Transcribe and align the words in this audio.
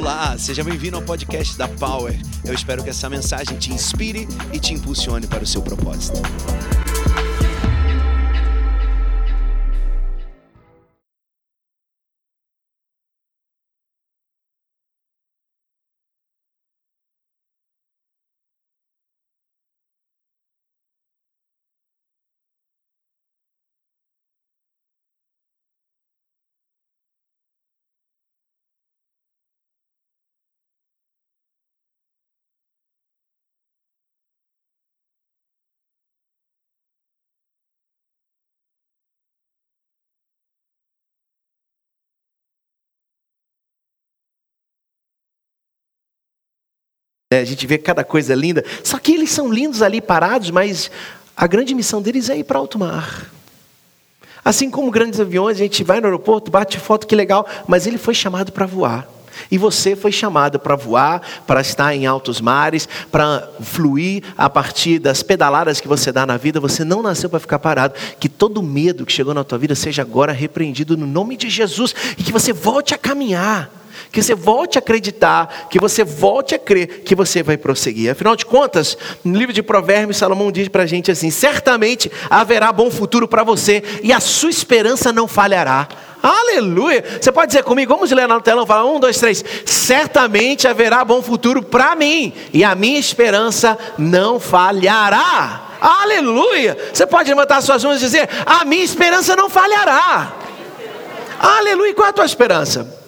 Olá, 0.00 0.34
seja 0.38 0.64
bem-vindo 0.64 0.96
ao 0.96 1.02
podcast 1.02 1.58
da 1.58 1.68
Power. 1.68 2.18
Eu 2.42 2.54
espero 2.54 2.82
que 2.82 2.88
essa 2.88 3.06
mensagem 3.10 3.58
te 3.58 3.70
inspire 3.70 4.26
e 4.50 4.58
te 4.58 4.72
impulsione 4.72 5.26
para 5.26 5.44
o 5.44 5.46
seu 5.46 5.60
propósito. 5.60 6.22
A 47.32 47.44
gente 47.44 47.64
vê 47.64 47.78
cada 47.78 48.02
coisa 48.02 48.34
linda. 48.34 48.64
Só 48.82 48.98
que 48.98 49.12
eles 49.12 49.30
são 49.30 49.52
lindos 49.52 49.82
ali 49.82 50.00
parados, 50.00 50.50
mas 50.50 50.90
a 51.36 51.46
grande 51.46 51.76
missão 51.76 52.02
deles 52.02 52.28
é 52.28 52.36
ir 52.36 52.42
para 52.42 52.58
alto 52.58 52.76
mar. 52.76 53.30
Assim 54.44 54.68
como 54.68 54.90
grandes 54.90 55.20
aviões, 55.20 55.56
a 55.56 55.60
gente 55.60 55.84
vai 55.84 56.00
no 56.00 56.08
aeroporto, 56.08 56.50
bate 56.50 56.76
foto, 56.80 57.06
que 57.06 57.14
legal, 57.14 57.46
mas 57.68 57.86
ele 57.86 57.98
foi 57.98 58.14
chamado 58.14 58.50
para 58.50 58.66
voar. 58.66 59.08
E 59.48 59.56
você 59.56 59.94
foi 59.94 60.10
chamado 60.10 60.58
para 60.58 60.74
voar, 60.74 61.22
para 61.46 61.60
estar 61.60 61.94
em 61.94 62.04
altos 62.04 62.40
mares, 62.40 62.88
para 63.12 63.48
fluir 63.60 64.24
a 64.36 64.50
partir 64.50 64.98
das 64.98 65.22
pedaladas 65.22 65.80
que 65.80 65.86
você 65.86 66.10
dá 66.10 66.26
na 66.26 66.36
vida. 66.36 66.58
Você 66.58 66.82
não 66.82 67.00
nasceu 67.00 67.30
para 67.30 67.38
ficar 67.38 67.60
parado. 67.60 67.94
Que 68.18 68.28
todo 68.28 68.60
medo 68.60 69.06
que 69.06 69.12
chegou 69.12 69.32
na 69.32 69.44
tua 69.44 69.56
vida 69.56 69.76
seja 69.76 70.02
agora 70.02 70.32
repreendido 70.32 70.96
no 70.96 71.06
nome 71.06 71.36
de 71.36 71.48
Jesus 71.48 71.94
e 72.18 72.24
que 72.24 72.32
você 72.32 72.52
volte 72.52 72.92
a 72.92 72.98
caminhar 72.98 73.79
que 74.12 74.22
você 74.22 74.34
volte 74.34 74.76
a 74.76 74.80
acreditar, 74.80 75.68
que 75.70 75.78
você 75.78 76.02
volte 76.02 76.54
a 76.54 76.58
crer 76.58 77.02
que 77.04 77.14
você 77.14 77.42
vai 77.42 77.56
prosseguir. 77.56 78.10
Afinal 78.10 78.34
de 78.34 78.44
contas, 78.44 78.98
no 79.24 79.38
livro 79.38 79.52
de 79.52 79.62
Provérbios, 79.62 80.16
Salomão 80.16 80.50
diz 80.50 80.68
para 80.68 80.82
a 80.82 80.86
gente 80.86 81.10
assim: 81.10 81.30
certamente 81.30 82.10
haverá 82.28 82.72
bom 82.72 82.90
futuro 82.90 83.28
para 83.28 83.44
você 83.44 83.82
e 84.02 84.12
a 84.12 84.20
sua 84.20 84.50
esperança 84.50 85.12
não 85.12 85.28
falhará. 85.28 85.88
Aleluia! 86.22 87.02
Você 87.20 87.32
pode 87.32 87.48
dizer 87.48 87.62
comigo, 87.62 87.94
vamos 87.94 88.10
ler 88.10 88.28
no 88.28 88.40
telão, 88.40 88.66
fala 88.66 88.84
um, 88.84 89.00
dois, 89.00 89.18
três. 89.18 89.42
Certamente 89.64 90.68
haverá 90.68 91.04
bom 91.04 91.22
futuro 91.22 91.62
para 91.62 91.94
mim, 91.96 92.32
e 92.52 92.62
a 92.62 92.74
minha 92.74 92.98
esperança 92.98 93.78
não 93.96 94.38
falhará. 94.38 95.68
Aleluia! 95.80 96.76
Você 96.92 97.06
pode 97.06 97.30
levantar 97.30 97.62
suas 97.62 97.82
mãos 97.82 97.96
e 97.96 98.00
dizer: 98.00 98.28
A 98.44 98.64
minha 98.66 98.84
esperança 98.84 99.34
não 99.34 99.48
falhará. 99.48 100.34
Aleluia! 101.38 101.94
Qual 101.94 102.06
é 102.06 102.10
a 102.10 102.12
tua 102.12 102.26
esperança? 102.26 102.99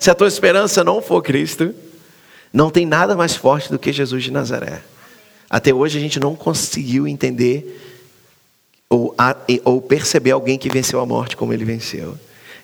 Se 0.00 0.10
a 0.10 0.14
tua 0.14 0.28
esperança 0.28 0.82
não 0.82 1.02
for 1.02 1.22
Cristo, 1.22 1.74
não 2.50 2.70
tem 2.70 2.86
nada 2.86 3.14
mais 3.14 3.36
forte 3.36 3.70
do 3.70 3.78
que 3.78 3.92
Jesus 3.92 4.24
de 4.24 4.30
Nazaré. 4.30 4.80
Até 5.48 5.74
hoje 5.74 5.98
a 5.98 6.00
gente 6.00 6.18
não 6.18 6.34
conseguiu 6.34 7.06
entender 7.06 7.78
ou, 8.88 9.14
ou 9.62 9.82
perceber 9.82 10.30
alguém 10.30 10.58
que 10.58 10.70
venceu 10.70 11.00
a 11.00 11.06
morte 11.06 11.36
como 11.36 11.52
ele 11.52 11.66
venceu. 11.66 12.16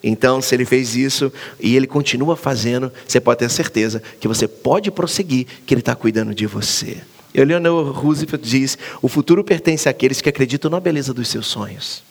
Então, 0.02 0.40
se 0.40 0.54
ele 0.54 0.64
fez 0.64 0.96
isso 0.96 1.30
e 1.60 1.76
ele 1.76 1.86
continua 1.86 2.36
fazendo, 2.36 2.90
você 3.06 3.20
pode 3.20 3.40
ter 3.40 3.50
certeza 3.50 4.02
que 4.18 4.26
você 4.26 4.48
pode 4.48 4.90
prosseguir, 4.90 5.46
que 5.66 5.74
ele 5.74 5.82
está 5.82 5.94
cuidando 5.94 6.34
de 6.34 6.46
você. 6.46 7.02
Eleanor 7.34 7.92
Roosevelt 7.92 8.42
diz: 8.42 8.78
o 9.02 9.08
futuro 9.08 9.44
pertence 9.44 9.90
àqueles 9.90 10.22
que 10.22 10.28
acreditam 10.30 10.70
na 10.70 10.80
beleza 10.80 11.12
dos 11.12 11.28
seus 11.28 11.46
sonhos. 11.46 12.02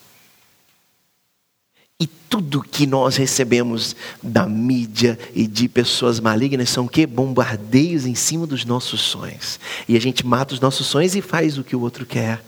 E 2.01 2.07
tudo 2.07 2.61
que 2.61 2.85
nós 2.85 3.15
recebemos 3.15 3.95
da 4.21 4.45
mídia 4.45 5.17
e 5.33 5.47
de 5.47 5.69
pessoas 5.69 6.19
malignas 6.19 6.69
são 6.69 6.87
que 6.87 7.05
bombardeios 7.05 8.05
em 8.05 8.15
cima 8.15 8.45
dos 8.45 8.65
nossos 8.65 8.99
sonhos. 8.99 9.59
E 9.87 9.95
a 9.95 10.01
gente 10.01 10.25
mata 10.25 10.53
os 10.53 10.59
nossos 10.59 10.87
sonhos 10.87 11.15
e 11.15 11.21
faz 11.21 11.57
o 11.57 11.63
que 11.63 11.75
o 11.75 11.81
outro 11.81 12.05
quer. 12.05 12.43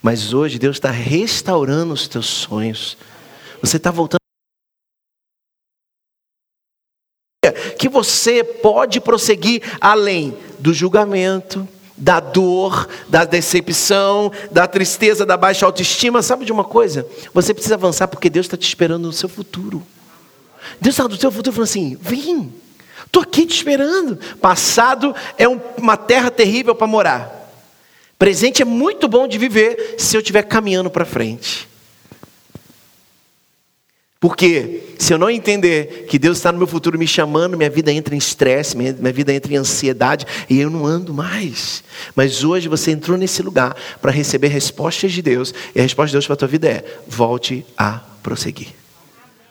Mas 0.00 0.32
hoje 0.32 0.58
Deus 0.58 0.76
está 0.76 0.90
restaurando 0.90 1.92
os 1.92 2.06
teus 2.06 2.26
sonhos. 2.26 2.96
Você 3.60 3.76
está 3.76 3.90
voltando 3.90 4.22
que 7.78 7.88
você 7.88 8.44
pode 8.44 9.00
prosseguir 9.00 9.62
além 9.80 10.36
do 10.60 10.72
julgamento, 10.72 11.66
da 12.02 12.18
dor, 12.18 12.88
da 13.08 13.24
decepção, 13.24 14.32
da 14.50 14.66
tristeza, 14.66 15.24
da 15.24 15.36
baixa 15.36 15.64
autoestima. 15.64 16.20
Sabe 16.20 16.44
de 16.44 16.50
uma 16.50 16.64
coisa? 16.64 17.06
Você 17.32 17.54
precisa 17.54 17.76
avançar 17.76 18.08
porque 18.08 18.28
Deus 18.28 18.46
está 18.46 18.56
te 18.56 18.66
esperando 18.66 19.06
no 19.06 19.12
seu 19.12 19.28
futuro. 19.28 19.80
Deus 20.80 20.94
está 20.94 21.06
no 21.06 21.16
seu 21.16 21.30
futuro 21.30 21.54
falando 21.54 21.68
assim: 21.68 21.96
vem, 22.00 22.52
estou 23.06 23.22
aqui 23.22 23.46
te 23.46 23.54
esperando. 23.54 24.18
Passado 24.40 25.14
é 25.38 25.48
um, 25.48 25.60
uma 25.78 25.96
terra 25.96 26.28
terrível 26.28 26.74
para 26.74 26.88
morar. 26.88 27.48
Presente 28.18 28.62
é 28.62 28.64
muito 28.64 29.06
bom 29.06 29.28
de 29.28 29.38
viver 29.38 29.94
se 29.96 30.16
eu 30.16 30.20
estiver 30.20 30.42
caminhando 30.42 30.90
para 30.90 31.04
frente. 31.04 31.68
Porque 34.22 34.94
se 35.00 35.12
eu 35.12 35.18
não 35.18 35.28
entender 35.28 36.06
que 36.08 36.16
Deus 36.16 36.38
está 36.38 36.52
no 36.52 36.58
meu 36.58 36.68
futuro 36.68 36.96
me 36.96 37.08
chamando, 37.08 37.56
minha 37.56 37.68
vida 37.68 37.92
entra 37.92 38.14
em 38.14 38.18
estresse, 38.18 38.76
minha, 38.76 38.92
vida 39.12 39.32
entra 39.34 39.52
em 39.52 39.56
ansiedade 39.56 40.24
e 40.48 40.60
eu 40.60 40.70
não 40.70 40.86
ando 40.86 41.12
mais. 41.12 41.82
Mas 42.14 42.44
hoje 42.44 42.68
você 42.68 42.92
entrou 42.92 43.18
nesse 43.18 43.42
lugar 43.42 43.74
para 44.00 44.12
receber 44.12 44.46
respostas 44.46 45.10
de 45.10 45.20
Deus 45.22 45.52
e 45.74 45.80
a 45.80 45.82
resposta 45.82 46.06
de 46.06 46.12
Deus 46.12 46.26
para 46.26 46.34
a 46.34 46.36
tua 46.36 46.46
vida 46.46 46.68
é: 46.68 47.00
volte 47.08 47.66
a 47.76 47.94
prosseguir. 48.22 48.68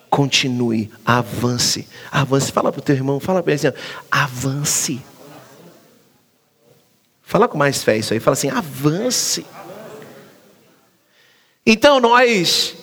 Continue, 0.09 0.89
avance. 1.05 1.85
Avance. 2.09 2.49
Fala 2.49 2.71
para 2.71 2.79
o 2.79 2.81
teu 2.81 2.95
irmão, 2.95 3.19
fala 3.19 3.43
para 3.43 3.51
ele 3.51 3.67
assim: 3.67 3.77
avance. 4.09 5.01
Fala 7.23 7.49
com 7.49 7.57
mais 7.57 7.83
fé 7.83 7.97
isso 7.97 8.13
aí. 8.13 8.21
Fala 8.21 8.35
assim: 8.35 8.49
avance. 8.49 9.45
Então 11.65 11.99
nós 11.99 12.73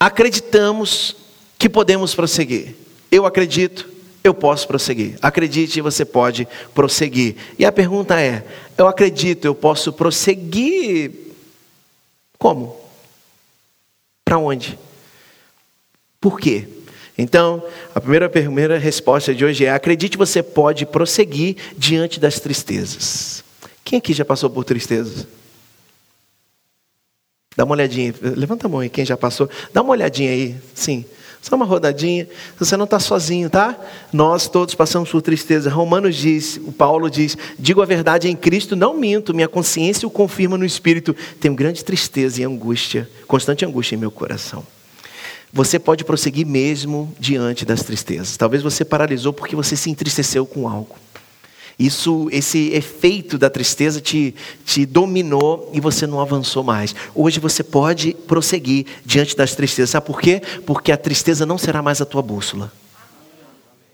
acreditamos 0.00 1.24
que 1.58 1.68
podemos 1.68 2.14
prosseguir. 2.14 2.74
Eu 3.10 3.24
acredito, 3.24 3.88
eu 4.22 4.34
posso 4.34 4.66
prosseguir. 4.66 5.16
Acredite, 5.22 5.80
você 5.80 6.04
pode 6.04 6.46
prosseguir. 6.74 7.36
E 7.58 7.64
a 7.64 7.72
pergunta 7.72 8.20
é: 8.20 8.44
eu 8.76 8.86
acredito, 8.86 9.44
eu 9.44 9.54
posso 9.54 9.92
prosseguir 9.92 11.12
como? 12.38 12.76
Para 14.24 14.38
onde? 14.38 14.78
Por 16.20 16.38
quê? 16.40 16.68
Então, 17.18 17.62
a 17.94 18.00
primeira, 18.00 18.28
primeira 18.28 18.78
resposta 18.78 19.34
de 19.34 19.44
hoje 19.44 19.64
é: 19.64 19.70
acredite, 19.70 20.18
você 20.18 20.42
pode 20.42 20.84
prosseguir 20.84 21.56
diante 21.76 22.20
das 22.20 22.40
tristezas. 22.40 23.44
Quem 23.84 23.98
aqui 23.98 24.12
já 24.12 24.24
passou 24.24 24.50
por 24.50 24.64
tristezas? 24.64 25.26
Dá 27.56 27.64
uma 27.64 27.72
olhadinha, 27.72 28.14
levanta 28.20 28.66
a 28.66 28.68
mão 28.68 28.80
aí, 28.80 28.90
quem 28.90 29.06
já 29.06 29.16
passou, 29.16 29.48
dá 29.72 29.80
uma 29.80 29.92
olhadinha 29.92 30.30
aí, 30.30 30.56
sim. 30.74 31.06
Só 31.48 31.54
uma 31.54 31.64
rodadinha. 31.64 32.26
Você 32.58 32.76
não 32.76 32.86
está 32.86 32.98
sozinho, 32.98 33.48
tá? 33.48 33.78
Nós 34.12 34.48
todos 34.48 34.74
passamos 34.74 35.08
por 35.08 35.22
tristeza. 35.22 35.70
Romanos 35.70 36.16
diz, 36.16 36.56
o 36.56 36.72
Paulo 36.72 37.08
diz: 37.08 37.38
digo 37.56 37.80
a 37.80 37.86
verdade 37.86 38.28
em 38.28 38.34
Cristo, 38.34 38.74
não 38.74 38.98
minto, 38.98 39.32
minha 39.32 39.46
consciência 39.46 40.08
o 40.08 40.10
confirma 40.10 40.58
no 40.58 40.64
Espírito. 40.64 41.14
Tenho 41.40 41.54
grande 41.54 41.84
tristeza 41.84 42.40
e 42.40 42.44
angústia, 42.44 43.08
constante 43.28 43.64
angústia 43.64 43.94
em 43.94 43.98
meu 43.98 44.10
coração. 44.10 44.66
Você 45.52 45.78
pode 45.78 46.02
prosseguir 46.04 46.44
mesmo 46.44 47.14
diante 47.16 47.64
das 47.64 47.84
tristezas. 47.84 48.36
Talvez 48.36 48.60
você 48.60 48.84
paralisou 48.84 49.32
porque 49.32 49.54
você 49.54 49.76
se 49.76 49.88
entristeceu 49.88 50.44
com 50.46 50.68
algo. 50.68 50.96
Isso, 51.78 52.28
esse 52.32 52.70
efeito 52.70 53.36
da 53.36 53.50
tristeza 53.50 54.00
te, 54.00 54.34
te 54.64 54.86
dominou 54.86 55.70
e 55.74 55.80
você 55.80 56.06
não 56.06 56.20
avançou 56.20 56.64
mais. 56.64 56.94
Hoje 57.14 57.38
você 57.38 57.62
pode 57.62 58.14
prosseguir 58.26 58.86
diante 59.04 59.36
das 59.36 59.54
tristezas. 59.54 59.90
Sabe 59.90 60.06
por 60.06 60.20
quê? 60.20 60.40
Porque 60.64 60.90
a 60.90 60.96
tristeza 60.96 61.44
não 61.44 61.58
será 61.58 61.82
mais 61.82 62.00
a 62.00 62.06
tua 62.06 62.22
bússola. 62.22 62.72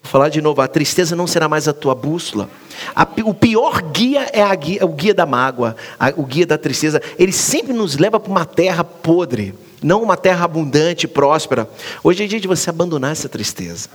Vou 0.00 0.11
falar 0.11 0.29
de 0.29 0.40
novo, 0.40 0.61
a 0.61 0.69
tristeza 0.69 1.17
não 1.17 1.26
será 1.26 1.49
mais 1.49 1.67
a 1.67 1.73
tua 1.73 1.94
bússola. 1.94 2.49
A, 2.94 3.06
o 3.25 3.34
pior 3.34 3.82
guia 3.82 4.29
é 4.32 4.56
guia, 4.56 4.84
o 4.84 4.88
guia 4.88 5.14
da 5.14 5.26
mágoa, 5.26 5.75
a, 5.99 6.12
o 6.17 6.25
guia 6.25 6.46
da 6.46 6.58
tristeza. 6.58 7.02
Ele 7.19 7.32
sempre 7.32 7.73
nos 7.73 7.96
leva 7.96 8.20
para 8.20 8.31
uma 8.31 8.44
terra 8.44 8.84
podre, 8.84 9.55
não 9.82 10.02
uma 10.02 10.17
terra 10.17 10.44
abundante, 10.44 11.08
próspera. 11.08 11.69
Hoje 12.02 12.25
é 12.25 12.26
dia 12.29 12.40
de 12.40 12.49
você 12.49 12.70
abandonar 12.70 13.11
essa 13.11 13.29
tristeza. 13.29 13.88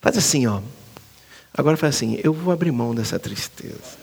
Faz 0.00 0.16
assim, 0.16 0.46
ó. 0.46 0.60
Agora 1.54 1.76
faz 1.76 1.96
assim: 1.96 2.18
eu 2.22 2.32
vou 2.32 2.52
abrir 2.52 2.72
mão 2.72 2.94
dessa 2.94 3.18
tristeza. 3.18 4.02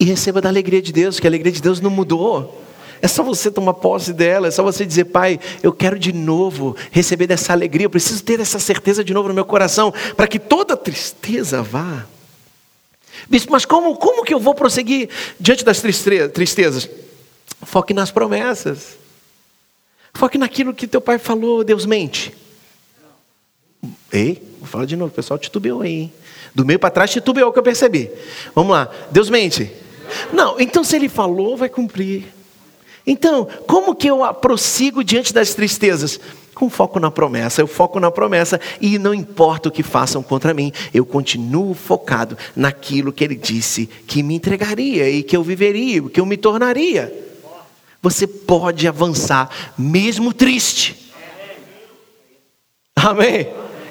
E 0.00 0.04
receba 0.04 0.40
da 0.40 0.48
alegria 0.48 0.80
de 0.80 0.92
Deus, 0.92 1.18
que 1.18 1.26
a 1.26 1.30
alegria 1.30 1.52
de 1.52 1.60
Deus 1.60 1.80
não 1.80 1.90
mudou. 1.90 2.64
É 3.00 3.06
só 3.06 3.22
você 3.22 3.50
tomar 3.50 3.74
posse 3.74 4.12
dela, 4.12 4.48
é 4.48 4.50
só 4.50 4.62
você 4.62 4.84
dizer, 4.84 5.04
Pai, 5.06 5.38
eu 5.62 5.72
quero 5.72 5.98
de 5.98 6.12
novo 6.12 6.76
receber 6.90 7.26
dessa 7.26 7.52
alegria, 7.52 7.86
eu 7.86 7.90
preciso 7.90 8.22
ter 8.24 8.40
essa 8.40 8.58
certeza 8.58 9.04
de 9.04 9.14
novo 9.14 9.28
no 9.28 9.34
meu 9.34 9.44
coração, 9.44 9.92
para 10.16 10.26
que 10.26 10.38
toda 10.38 10.76
tristeza 10.76 11.62
vá. 11.62 12.06
Bispo, 13.28 13.52
mas 13.52 13.64
como, 13.64 13.96
como 13.96 14.24
que 14.24 14.34
eu 14.34 14.40
vou 14.40 14.54
prosseguir 14.54 15.08
diante 15.38 15.64
das 15.64 15.80
tristezas? 15.80 16.88
Foque 17.62 17.94
nas 17.94 18.10
promessas. 18.10 18.96
Foque 20.14 20.38
naquilo 20.38 20.74
que 20.74 20.86
teu 20.86 21.00
pai 21.00 21.18
falou, 21.18 21.62
Deus 21.62 21.86
mente. 21.86 22.34
Ei, 24.12 24.42
vou 24.58 24.68
falar 24.68 24.86
de 24.86 24.96
novo, 24.96 25.10
o 25.12 25.14
pessoal 25.14 25.38
titubeou 25.38 25.82
aí. 25.82 25.92
Hein? 25.92 26.12
Do 26.54 26.64
meio 26.64 26.78
para 26.78 26.90
trás 26.90 27.10
titubeou 27.10 27.52
que 27.52 27.58
eu 27.58 27.62
percebi. 27.62 28.10
Vamos 28.54 28.72
lá, 28.72 28.90
Deus 29.10 29.30
mente. 29.30 29.70
Não, 30.32 30.58
então 30.58 30.82
se 30.82 30.96
ele 30.96 31.08
falou, 31.08 31.56
vai 31.56 31.68
cumprir. 31.68 32.26
Então, 33.06 33.48
como 33.66 33.94
que 33.94 34.08
eu 34.08 34.22
prossigo 34.34 35.02
diante 35.02 35.32
das 35.32 35.54
tristezas? 35.54 36.20
Com 36.54 36.68
foco 36.68 36.98
na 36.98 37.10
promessa, 37.10 37.62
eu 37.62 37.66
foco 37.66 38.00
na 38.00 38.10
promessa 38.10 38.60
e 38.80 38.98
não 38.98 39.14
importa 39.14 39.68
o 39.68 39.72
que 39.72 39.82
façam 39.82 40.22
contra 40.22 40.52
mim, 40.52 40.72
eu 40.92 41.06
continuo 41.06 41.72
focado 41.72 42.36
naquilo 42.56 43.12
que 43.12 43.22
ele 43.22 43.36
disse 43.36 43.86
que 43.86 44.22
me 44.22 44.34
entregaria 44.34 45.08
e 45.08 45.22
que 45.22 45.36
eu 45.36 45.42
viveria, 45.42 46.02
que 46.02 46.20
eu 46.20 46.26
me 46.26 46.36
tornaria. 46.36 47.12
Você 48.02 48.26
pode 48.26 48.86
avançar 48.88 49.48
mesmo 49.78 50.32
triste. 50.32 51.12
Amém. 52.96 53.46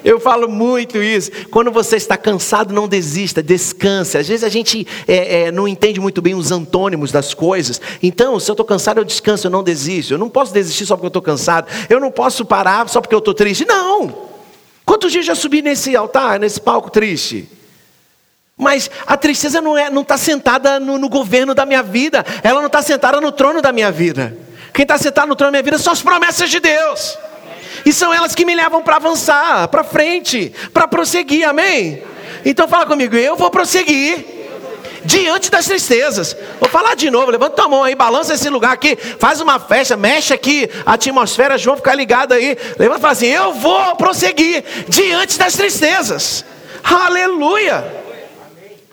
Eu 0.08 0.18
falo 0.18 0.48
muito 0.48 0.96
isso. 1.02 1.30
Quando 1.50 1.70
você 1.70 1.96
está 1.96 2.16
cansado, 2.16 2.72
não 2.72 2.88
desista, 2.88 3.42
descanse. 3.42 4.16
Às 4.16 4.26
vezes 4.26 4.42
a 4.42 4.48
gente 4.48 4.86
é, 5.06 5.42
é, 5.42 5.52
não 5.52 5.68
entende 5.68 6.00
muito 6.00 6.22
bem 6.22 6.34
os 6.34 6.50
antônimos 6.50 7.12
das 7.12 7.34
coisas. 7.34 7.78
Então, 8.02 8.40
se 8.40 8.50
eu 8.50 8.54
estou 8.54 8.64
cansado, 8.64 8.96
eu 8.96 9.04
descanso, 9.04 9.46
eu 9.46 9.50
não 9.50 9.62
desisto. 9.62 10.14
Eu 10.14 10.18
não 10.18 10.30
posso 10.30 10.50
desistir 10.50 10.86
só 10.86 10.96
porque 10.96 11.04
eu 11.04 11.08
estou 11.08 11.20
cansado. 11.20 11.68
Eu 11.90 12.00
não 12.00 12.10
posso 12.10 12.42
parar 12.46 12.88
só 12.88 13.02
porque 13.02 13.14
eu 13.14 13.18
estou 13.18 13.34
triste. 13.34 13.66
Não! 13.66 14.30
Quantos 14.82 15.12
dias 15.12 15.26
já 15.26 15.34
subi 15.34 15.60
nesse 15.60 15.94
altar, 15.94 16.40
nesse 16.40 16.58
palco 16.58 16.88
triste? 16.90 17.46
Mas 18.56 18.90
a 19.06 19.14
tristeza 19.14 19.60
não 19.60 19.76
está 19.76 19.88
é, 19.88 19.90
não 19.90 20.04
tá 20.04 20.16
sentada 20.16 20.80
no, 20.80 20.96
no 20.96 21.10
governo 21.10 21.54
da 21.54 21.66
minha 21.66 21.82
vida. 21.82 22.24
Ela 22.42 22.60
não 22.60 22.68
está 22.68 22.80
sentada 22.80 23.20
no 23.20 23.30
trono 23.30 23.60
da 23.60 23.72
minha 23.72 23.92
vida. 23.92 24.34
Quem 24.72 24.84
está 24.84 24.96
sentado 24.96 25.28
no 25.28 25.36
trono 25.36 25.52
da 25.52 25.58
minha 25.58 25.64
vida 25.64 25.76
são 25.76 25.92
as 25.92 26.00
promessas 26.00 26.48
de 26.48 26.60
Deus. 26.60 27.18
E 27.84 27.92
são 27.92 28.12
elas 28.12 28.34
que 28.34 28.44
me 28.44 28.54
levam 28.54 28.82
para 28.82 28.96
avançar, 28.96 29.68
para 29.68 29.84
frente, 29.84 30.52
para 30.72 30.88
prosseguir, 30.88 31.48
amém? 31.48 32.02
Então 32.44 32.68
fala 32.68 32.86
comigo, 32.86 33.16
eu 33.16 33.36
vou 33.36 33.50
prosseguir 33.50 34.38
diante 35.04 35.50
das 35.50 35.66
tristezas. 35.66 36.36
Vou 36.60 36.68
falar 36.68 36.94
de 36.94 37.10
novo, 37.10 37.30
levanta 37.30 37.56
tua 37.56 37.68
mão 37.68 37.84
aí, 37.84 37.94
balança 37.94 38.34
esse 38.34 38.48
lugar 38.48 38.72
aqui, 38.72 38.96
faz 38.96 39.40
uma 39.40 39.58
festa, 39.58 39.96
mexe 39.96 40.32
aqui 40.32 40.68
a 40.84 40.94
atmosfera, 40.94 41.58
João 41.58 41.76
ficar 41.76 41.94
ligado 41.94 42.32
aí. 42.32 42.56
Levanta 42.78 42.98
e 42.98 43.02
fala 43.02 43.12
assim: 43.12 43.26
Eu 43.26 43.54
vou 43.54 43.96
prosseguir 43.96 44.64
diante 44.88 45.38
das 45.38 45.54
tristezas. 45.54 46.44
Aleluia! 46.82 47.98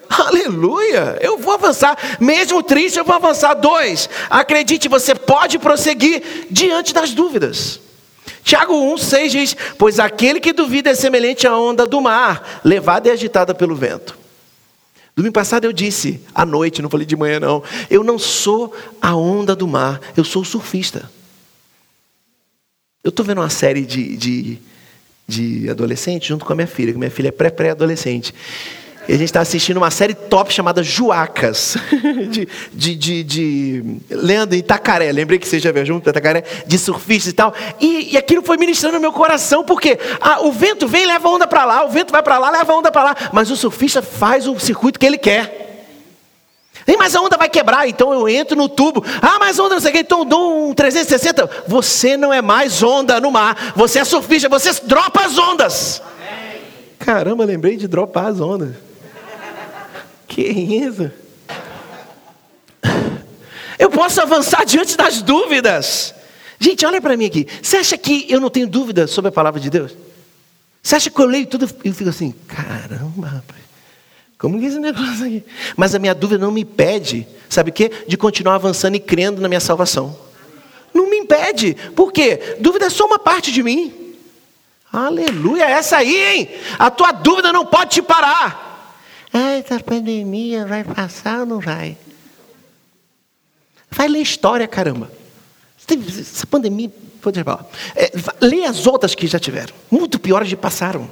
Aleluia! 0.10 1.18
Eu 1.20 1.38
vou 1.38 1.56
avançar, 1.56 1.98
mesmo 2.20 2.62
triste, 2.64 2.98
eu 2.98 3.06
vou 3.06 3.16
avançar. 3.16 3.54
Dois, 3.56 4.10
acredite, 4.30 4.88
você 4.88 5.16
pode 5.16 5.60
prosseguir 5.60 6.48
diante 6.50 6.94
das 6.94 7.12
dúvidas. 7.12 7.80
Tiago 8.46 8.76
1,6 8.76 9.30
diz: 9.30 9.58
Pois 9.76 10.00
aquele 10.00 10.40
que 10.40 10.54
duvida 10.54 10.92
é 10.92 10.96
semelhante 10.96 11.48
à 11.48 11.58
onda 11.58 11.88
do 11.88 12.00
mar, 12.00 12.62
levada 12.64 13.10
e 13.10 13.12
agitada 13.12 13.56
pelo 13.56 13.76
vento. 13.76 14.16
Domingo 15.16 15.34
passado 15.34 15.66
eu 15.66 15.74
disse, 15.74 16.22
à 16.34 16.46
noite, 16.46 16.82
não 16.82 16.90
falei 16.90 17.08
de 17.08 17.16
manhã 17.16 17.40
não, 17.40 17.64
eu 17.90 18.04
não 18.04 18.20
sou 18.20 18.76
a 19.02 19.16
onda 19.16 19.56
do 19.56 19.68
mar, 19.68 20.00
eu 20.16 20.24
sou 20.24 20.44
o 20.44 20.46
surfista. 20.46 21.10
Eu 23.04 23.10
estou 23.10 23.26
vendo 23.26 23.42
uma 23.42 23.50
série 23.50 23.84
de, 23.84 24.16
de, 24.16 24.60
de 25.28 25.70
adolescentes 25.70 26.28
junto 26.28 26.46
com 26.46 26.54
a 26.54 26.56
minha 26.56 26.68
filha, 26.68 26.92
que 26.92 27.00
minha 27.00 27.10
filha 27.10 27.30
é 27.30 27.32
pré-pré-adolescente. 27.32 28.32
E 29.08 29.14
a 29.14 29.18
gente 29.18 29.26
está 29.26 29.42
assistindo 29.42 29.78
uma 29.78 29.92
série 29.92 30.14
top 30.14 30.52
chamada 30.52 30.82
Juacas, 30.82 31.78
de, 32.30 32.48
de, 32.74 32.96
de, 32.96 33.24
de 33.24 34.56
Itacaré. 34.58 35.12
Lembrei 35.12 35.38
que 35.38 35.48
você 35.48 35.60
já 35.60 35.72
viajou 35.72 35.96
junto 35.96 36.10
Itacaré, 36.10 36.44
de 36.66 36.80
surfistas 36.80 37.32
e 37.32 37.36
tal. 37.36 37.54
E, 37.80 38.14
e 38.14 38.18
aquilo 38.18 38.42
foi 38.42 38.58
ministrando 38.58 38.96
no 38.96 39.02
meu 39.02 39.14
coração, 39.14 39.64
porque 39.64 40.00
ah, 40.20 40.42
o 40.42 40.52
vento 40.52 40.88
vem 40.88 41.06
leva 41.06 41.28
a 41.28 41.32
onda 41.32 41.48
para 41.48 41.66
lá, 41.66 41.86
o 41.86 41.90
vento 41.90 42.12
vai 42.12 42.24
para 42.24 42.40
lá, 42.40 42.50
leva 42.50 42.74
a 42.74 42.76
onda 42.76 42.92
para 42.92 43.04
lá. 43.04 43.16
Mas 43.32 43.52
o 43.52 43.56
surfista 43.56 44.02
faz 44.02 44.48
o 44.48 44.60
circuito 44.60 45.00
que 45.00 45.06
ele 45.06 45.18
quer. 45.18 45.66
Ei, 46.88 46.96
mas 46.98 47.16
a 47.16 47.22
onda 47.22 47.36
vai 47.36 47.50
quebrar, 47.50 47.88
então 47.88 48.14
eu 48.14 48.30
entro 48.30 48.56
no 48.56 48.70
tubo. 48.70 49.04
Ah, 49.22 49.38
mas 49.40 49.58
onda 49.58 49.76
não 49.76 49.82
sei 49.82 49.90
o 49.92 49.94
que, 49.94 50.00
então 50.02 50.26
dou 50.26 50.70
um 50.70 50.74
360. 50.74 51.50
Você 51.68 52.16
não 52.16 52.32
é 52.32 52.42
mais 52.42 52.84
onda 52.84 53.20
no 53.20 53.32
mar, 53.32 53.74
você 53.76 54.00
é 54.00 54.04
surfista, 54.04 54.48
você 54.48 54.72
dropa 54.84 55.22
as 55.22 55.38
ondas. 55.38 56.02
Caramba, 57.00 57.44
lembrei 57.46 57.76
de 57.76 57.88
dropar 57.88 58.28
as 58.28 58.40
ondas. 58.40 58.76
Que 60.28 60.42
isso? 60.42 61.12
Eu 63.78 63.90
posso 63.90 64.22
avançar 64.22 64.66
diante 64.66 64.96
das 64.96 65.22
dúvidas. 65.22 66.14
Gente, 66.60 66.86
olha 66.86 67.02
para 67.02 67.18
mim 67.18 67.26
aqui. 67.26 67.48
Você 67.62 67.78
acha 67.78 67.98
que 67.98 68.26
eu 68.30 68.40
não 68.40 68.50
tenho 68.50 68.68
dúvida 68.68 69.08
sobre 69.08 69.30
a 69.30 69.32
palavra 69.32 69.60
de 69.60 69.70
Deus? 69.70 69.96
Você 70.82 70.96
acha 70.96 71.10
que 71.10 71.20
eu 71.20 71.26
leio 71.26 71.48
tudo 71.48 71.70
e 71.84 71.92
fico 71.92 72.10
assim, 72.10 72.34
caramba, 72.48 73.28
rapaz, 73.28 73.62
como 74.38 74.60
que 74.60 74.66
é 74.66 74.68
esse 74.68 74.80
negócio 74.80 75.26
aqui? 75.26 75.44
Mas 75.76 75.96
a 75.96 76.00
minha 76.00 76.14
dúvida 76.14 76.46
não 76.46 76.52
me 76.52 76.62
impede, 76.62 77.28
sabe 77.50 77.72
o 77.72 77.74
quê? 77.74 77.92
De 78.08 78.16
continuar 78.16 78.56
avançando 78.56 78.96
e 78.96 79.00
crendo 79.00 79.42
na 79.42 79.48
minha 79.48 79.60
salvação. 79.60 80.18
Não 80.94 81.10
me 81.10 81.18
impede. 81.18 81.76
Por 81.96 82.12
quê? 82.12 82.56
Dúvida 82.60 82.86
é 82.86 82.90
só 82.90 83.06
uma 83.06 83.20
parte 83.20 83.52
de 83.52 83.62
mim. 83.64 84.16
Aleluia, 84.94 85.66
essa 85.66 85.98
aí, 85.98 86.16
hein? 86.16 86.50
A 86.80 86.90
tua 86.90 87.12
dúvida 87.12 87.52
não 87.52 87.66
pode 87.66 87.92
te 87.92 88.02
parar. 88.02 88.65
Ah, 89.38 89.58
essa 89.58 89.82
pandemia 89.82 90.66
vai 90.66 90.86
passar 90.86 91.42
ou 91.42 91.46
não 91.46 91.60
vai? 91.60 91.98
Vai 93.92 94.08
ler 94.08 94.22
história, 94.22 94.66
caramba. 94.66 95.12
Essa 95.78 96.48
pandemia, 96.48 96.90
pode 97.22 97.44
falar. 97.44 97.66
É, 97.98 98.14
lê 98.40 98.64
as 98.64 98.88
outras 98.88 99.14
que 99.14 99.28
já 99.28 99.38
tiveram. 99.38 99.76
Muito 99.92 100.18
piores 100.20 100.48
de 100.48 100.56
passaram. 100.56 101.10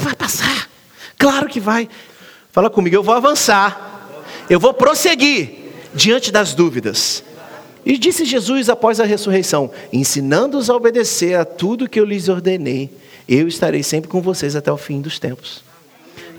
Vai 0.00 0.16
passar. 0.16 0.70
Claro 1.18 1.46
que 1.46 1.60
vai. 1.60 1.90
Fala 2.52 2.70
comigo, 2.70 2.96
eu 2.96 3.02
vou 3.02 3.14
avançar. 3.14 4.08
Eu 4.48 4.58
vou 4.58 4.72
prosseguir 4.72 5.70
diante 5.94 6.32
das 6.32 6.54
dúvidas. 6.54 7.22
E 7.84 7.98
disse 7.98 8.24
Jesus 8.24 8.70
após 8.70 8.98
a 8.98 9.04
ressurreição: 9.04 9.70
ensinando-os 9.92 10.70
a 10.70 10.74
obedecer 10.74 11.34
a 11.34 11.44
tudo 11.44 11.86
que 11.86 12.00
eu 12.00 12.06
lhes 12.06 12.30
ordenei, 12.30 12.90
eu 13.28 13.46
estarei 13.46 13.82
sempre 13.82 14.08
com 14.08 14.22
vocês 14.22 14.56
até 14.56 14.72
o 14.72 14.78
fim 14.78 15.02
dos 15.02 15.18
tempos. 15.18 15.67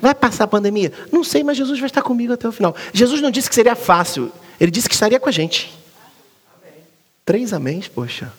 Vai 0.00 0.14
passar 0.14 0.44
a 0.44 0.46
pandemia? 0.46 0.92
Não 1.12 1.22
sei, 1.22 1.44
mas 1.44 1.56
Jesus 1.56 1.78
vai 1.78 1.86
estar 1.86 2.02
comigo 2.02 2.32
até 2.32 2.48
o 2.48 2.52
final. 2.52 2.74
Jesus 2.92 3.20
não 3.20 3.30
disse 3.30 3.48
que 3.48 3.54
seria 3.54 3.74
fácil, 3.74 4.32
ele 4.58 4.70
disse 4.70 4.88
que 4.88 4.94
estaria 4.94 5.20
com 5.20 5.28
a 5.28 5.32
gente. 5.32 5.72
Amém. 6.60 6.82
Três 7.24 7.52
améns, 7.52 7.88
poxa. 7.88 8.32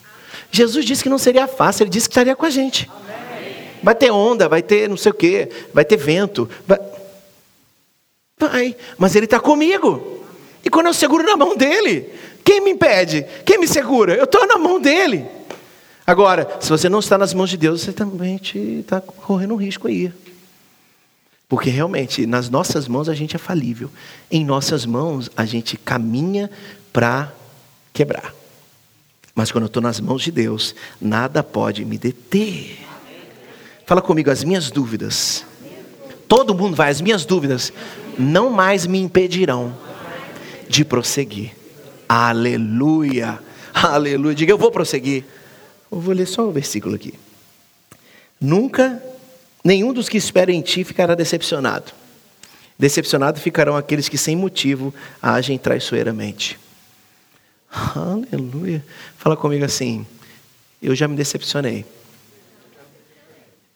Jesus 0.52 0.86
disse 0.86 1.04
que 1.04 1.10
não 1.10 1.18
seria 1.18 1.48
fácil, 1.48 1.84
ele 1.84 1.90
disse 1.90 2.10
que 2.10 2.14
estaria 2.14 2.36
com 2.36 2.46
a 2.46 2.50
gente. 2.50 2.90
Amém. 2.92 3.54
Vai 3.84 3.96
ter 3.96 4.12
onda, 4.12 4.50
vai 4.50 4.62
ter 4.62 4.90
não 4.90 4.98
sei 4.98 5.12
o 5.12 5.16
quê, 5.16 5.50
vai 5.74 5.86
ter 5.86 5.98
vento. 5.98 6.50
Vai, 6.68 6.80
vai. 8.40 8.76
mas 8.98 9.16
ele 9.16 9.26
está 9.26 9.40
comigo. 9.40 10.20
E 10.64 10.70
quando 10.70 10.88
eu 10.88 10.94
seguro 10.94 11.24
na 11.24 11.36
mão 11.36 11.56
dele, 11.56 12.10
quem 12.44 12.62
me 12.62 12.72
impede? 12.72 13.26
Quem 13.46 13.60
me 13.60 13.68
segura? 13.68 14.16
Eu 14.16 14.26
estou 14.26 14.46
na 14.48 14.58
mão 14.58 14.80
dele. 14.80 15.26
Agora, 16.06 16.58
se 16.60 16.70
você 16.70 16.90
não 16.90 17.00
está 17.00 17.18
nas 17.18 17.34
mãos 17.34 17.50
de 17.50 17.58
Deus, 17.58 17.82
você 17.82 17.94
também 17.94 18.40
está 18.44 19.00
correndo 19.00 19.54
um 19.54 19.58
risco 19.58 19.88
aí. 19.88 20.12
Porque 21.52 21.70
realmente, 21.70 22.26
nas 22.26 22.50
nossas 22.50 22.88
mãos 22.88 23.10
a 23.10 23.14
gente 23.14 23.36
é 23.36 23.38
falível. 23.38 23.92
Em 24.32 24.46
nossas 24.46 24.86
mãos 24.86 25.30
a 25.36 25.44
gente 25.44 25.76
caminha 25.76 26.50
para 26.94 27.30
quebrar. 27.92 28.34
Mas 29.36 29.52
quando 29.52 29.66
eu 29.66 29.68
estou 29.68 29.84
nas 29.84 30.00
mãos 30.00 30.22
de 30.22 30.32
Deus, 30.32 30.74
nada 31.02 31.44
pode 31.44 31.84
me 31.84 31.98
deter. 31.98 32.80
Fala 33.86 34.02
comigo, 34.02 34.32
as 34.32 34.46
minhas 34.46 34.72
dúvidas. 34.72 35.46
Todo 36.26 36.56
mundo 36.56 36.74
vai, 36.74 36.90
as 36.90 37.02
minhas 37.02 37.26
dúvidas 37.26 37.74
não 38.18 38.50
mais 38.50 38.88
me 38.88 39.02
impedirão 39.02 39.76
de 40.70 40.86
prosseguir. 40.86 41.52
Aleluia. 42.08 43.40
Aleluia. 43.74 44.36
Diga, 44.36 44.54
eu 44.54 44.58
vou 44.58 44.72
prosseguir. 44.72 45.26
Eu 45.92 46.00
vou 46.00 46.16
ler 46.16 46.28
só 46.28 46.48
o 46.48 46.52
versículo 46.54 46.96
aqui. 46.96 47.14
Nunca 48.40 49.04
Nenhum 49.64 49.94
dos 49.94 50.10
que 50.10 50.18
esperam 50.18 50.54
em 50.54 50.62
ti 50.62 50.84
ficará 50.84 51.14
decepcionado. 51.16 51.92
Decepcionado 52.78 53.40
ficarão 53.40 53.76
aqueles 53.76 54.10
que 54.10 54.18
sem 54.18 54.36
motivo 54.36 54.94
agem 55.22 55.58
traiçoeiramente. 55.58 56.60
Aleluia. 57.70 58.84
Fala 59.18 59.38
comigo 59.38 59.64
assim. 59.64 60.06
Eu 60.82 60.96
já 60.96 61.08
me 61.08 61.16
decepcionei. 61.16 61.86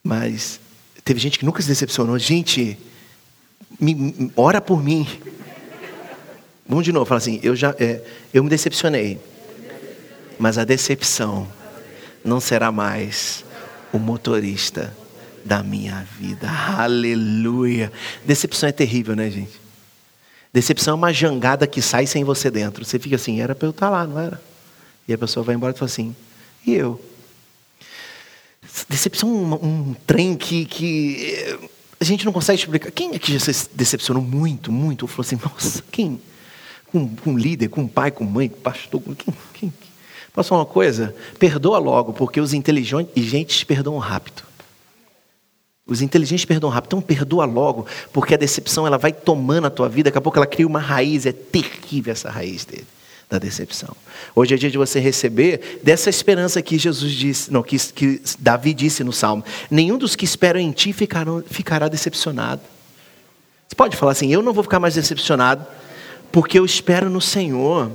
Mas 0.03 0.59
teve 1.03 1.19
gente 1.19 1.37
que 1.37 1.45
nunca 1.45 1.61
se 1.61 1.67
decepcionou. 1.67 2.17
Gente, 2.17 2.77
me, 3.79 4.31
ora 4.35 4.59
por 4.59 4.83
mim. 4.83 5.07
Vamos 6.67 6.83
de 6.83 6.91
novo, 6.91 7.05
fala 7.05 7.19
assim, 7.19 7.39
eu 7.43 7.55
já, 7.55 7.75
é, 7.79 8.01
eu 8.33 8.43
me 8.43 8.49
decepcionei, 8.49 9.19
mas 10.39 10.57
a 10.57 10.63
decepção 10.63 11.47
não 12.23 12.39
será 12.39 12.71
mais 12.71 13.45
o 13.93 13.99
motorista 13.99 14.91
da 15.45 15.61
minha 15.61 16.05
vida. 16.19 16.49
Aleluia. 16.49 17.93
Decepção 18.25 18.67
é 18.67 18.71
terrível, 18.71 19.15
né, 19.15 19.29
gente? 19.29 19.61
Decepção 20.51 20.93
é 20.93 20.95
uma 20.95 21.13
jangada 21.13 21.67
que 21.67 21.83
sai 21.83 22.07
sem 22.07 22.23
você 22.23 22.49
dentro. 22.49 22.83
Você 22.83 22.97
fica 22.97 23.15
assim, 23.15 23.39
era 23.39 23.53
para 23.53 23.67
eu 23.67 23.71
estar 23.71 23.91
lá, 23.91 24.07
não 24.07 24.19
era? 24.19 24.41
E 25.07 25.13
a 25.13 25.17
pessoa 25.17 25.43
vai 25.43 25.53
embora 25.53 25.75
e 25.75 25.77
fala 25.77 25.91
assim, 25.91 26.15
e 26.65 26.73
eu? 26.73 26.99
Decepção 28.89 29.29
é 29.29 29.31
um, 29.31 29.53
um 29.53 29.95
trem 30.07 30.35
que, 30.35 30.65
que 30.65 31.35
eh, 31.35 31.59
a 31.99 32.03
gente 32.03 32.25
não 32.25 32.33
consegue 32.33 32.59
explicar. 32.59 32.89
Quem 32.89 33.13
é 33.13 33.19
que 33.19 33.37
já 33.37 33.53
se 33.53 33.69
decepcionou 33.73 34.23
muito, 34.23 34.71
muito? 34.71 35.03
Ou 35.03 35.07
falou 35.07 35.21
assim, 35.21 35.39
nossa, 35.45 35.83
quem? 35.91 36.19
Com, 36.91 37.11
um 37.27 37.37
líder, 37.37 37.67
com 37.67 37.81
um 37.81 37.87
pai, 37.87 38.09
com 38.09 38.23
mãe, 38.23 38.49
com 38.49 38.59
pastor, 38.61 38.99
com 38.99 39.13
quem? 39.13 39.33
quem? 39.53 39.73
Posso 40.33 40.49
falar 40.49 40.61
uma 40.61 40.65
coisa? 40.65 41.15
Perdoa 41.37 41.77
logo, 41.77 42.13
porque 42.13 42.41
os 42.41 42.51
inteligentes 42.53 43.63
perdoam 43.63 43.99
rápido. 43.99 44.54
Os 45.87 46.01
inteligentes 46.01 46.45
perdoam 46.45 46.71
rápido. 46.71 46.89
Então 46.89 47.01
perdoa 47.01 47.45
logo, 47.45 47.85
porque 48.11 48.33
a 48.33 48.37
decepção 48.37 48.87
ela 48.87 48.97
vai 48.97 49.13
tomando 49.13 49.67
a 49.67 49.69
tua 49.69 49.87
vida, 49.87 50.09
daqui 50.09 50.17
a 50.17 50.21
pouco 50.21 50.37
ela 50.37 50.47
cria 50.47 50.65
uma 50.65 50.79
raiz, 50.79 51.25
é 51.25 51.31
terrível 51.31 52.11
essa 52.11 52.29
raiz 52.29 52.65
dele 52.65 52.87
da 53.29 53.39
decepção. 53.39 53.95
Hoje 54.35 54.53
é 54.53 54.57
dia 54.57 54.69
de 54.69 54.77
você 54.77 54.99
receber 54.99 55.79
dessa 55.83 56.09
esperança 56.09 56.61
que 56.61 56.77
Jesus 56.77 57.11
disse, 57.11 57.51
não, 57.51 57.63
que, 57.63 57.77
que 57.77 58.21
Davi 58.39 58.73
disse 58.73 59.03
no 59.03 59.11
Salmo. 59.11 59.43
Nenhum 59.69 59.97
dos 59.97 60.15
que 60.15 60.25
esperam 60.25 60.59
em 60.59 60.71
ti 60.71 60.93
ficará 60.93 61.87
decepcionado. 61.87 62.61
Você 63.67 63.75
pode 63.75 63.97
falar 63.97 64.11
assim, 64.11 64.31
eu 64.31 64.41
não 64.41 64.53
vou 64.53 64.63
ficar 64.63 64.79
mais 64.79 64.93
decepcionado, 64.93 65.65
porque 66.31 66.59
eu 66.59 66.65
espero 66.65 67.09
no 67.09 67.19
Senhor. 67.19 67.91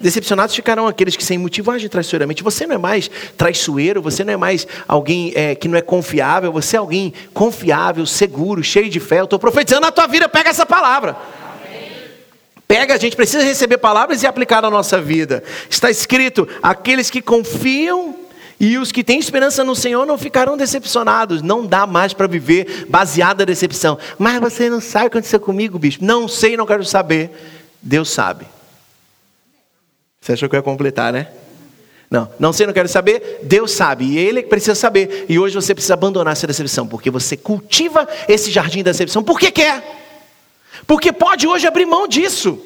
Decepcionados 0.00 0.54
ficarão 0.54 0.86
aqueles 0.86 1.16
que 1.16 1.24
sem 1.24 1.38
motivo 1.38 1.70
agem 1.70 1.88
traiçoeiramente. 1.88 2.42
Você 2.42 2.66
não 2.66 2.74
é 2.76 2.78
mais 2.78 3.10
traiçoeiro, 3.36 4.00
você 4.00 4.22
não 4.24 4.32
é 4.32 4.36
mais 4.36 4.66
alguém 4.86 5.32
é, 5.34 5.54
que 5.54 5.66
não 5.66 5.76
é 5.76 5.82
confiável, 5.82 6.52
você 6.52 6.76
é 6.76 6.78
alguém 6.78 7.12
confiável, 7.34 8.06
seguro, 8.06 8.62
cheio 8.62 8.88
de 8.88 9.00
fé. 9.00 9.20
Eu 9.20 9.24
estou 9.24 9.38
profetizando 9.38 9.82
na 9.82 9.92
tua 9.92 10.06
vida, 10.06 10.28
pega 10.28 10.50
essa 10.50 10.64
palavra. 10.64 11.16
Pega, 12.66 12.94
a 12.94 12.98
gente 12.98 13.16
precisa 13.16 13.42
receber 13.42 13.78
palavras 13.78 14.22
e 14.22 14.26
aplicar 14.26 14.60
na 14.60 14.70
nossa 14.70 15.00
vida. 15.00 15.42
Está 15.70 15.90
escrito: 15.90 16.46
aqueles 16.62 17.08
que 17.08 17.22
confiam 17.22 18.14
e 18.60 18.76
os 18.76 18.92
que 18.92 19.02
têm 19.04 19.18
esperança 19.18 19.64
no 19.64 19.74
Senhor 19.74 20.04
não 20.04 20.18
ficarão 20.18 20.56
decepcionados. 20.56 21.42
Não 21.42 21.64
dá 21.64 21.86
mais 21.86 22.12
para 22.12 22.26
viver 22.26 22.86
baseado 22.88 23.38
na 23.40 23.44
decepção. 23.46 23.98
Mas 24.18 24.40
você 24.40 24.68
não 24.68 24.80
sabe 24.80 25.06
o 25.06 25.10
que 25.10 25.16
aconteceu 25.16 25.40
comigo, 25.40 25.78
bicho. 25.78 25.98
Não 26.02 26.28
sei, 26.28 26.56
não 26.56 26.66
quero 26.66 26.84
saber. 26.84 27.30
Deus 27.80 28.10
sabe. 28.10 28.57
Você 30.20 30.32
achou 30.32 30.48
que 30.48 30.56
eu 30.56 30.58
ia 30.58 30.62
completar, 30.62 31.12
né? 31.12 31.28
Não, 32.10 32.30
não 32.38 32.52
sei, 32.52 32.66
não 32.66 32.72
quero 32.72 32.88
saber. 32.88 33.40
Deus 33.42 33.72
sabe, 33.72 34.04
e 34.04 34.18
Ele 34.18 34.42
precisa 34.42 34.74
saber. 34.74 35.26
E 35.28 35.38
hoje 35.38 35.54
você 35.54 35.74
precisa 35.74 35.94
abandonar 35.94 36.32
essa 36.32 36.46
decepção, 36.46 36.86
porque 36.86 37.10
você 37.10 37.36
cultiva 37.36 38.08
esse 38.26 38.50
jardim 38.50 38.82
da 38.82 38.90
decepção 38.90 39.22
porque 39.22 39.50
quer. 39.50 39.96
Porque 40.86 41.12
pode 41.12 41.46
hoje 41.46 41.66
abrir 41.66 41.84
mão 41.84 42.08
disso. 42.08 42.64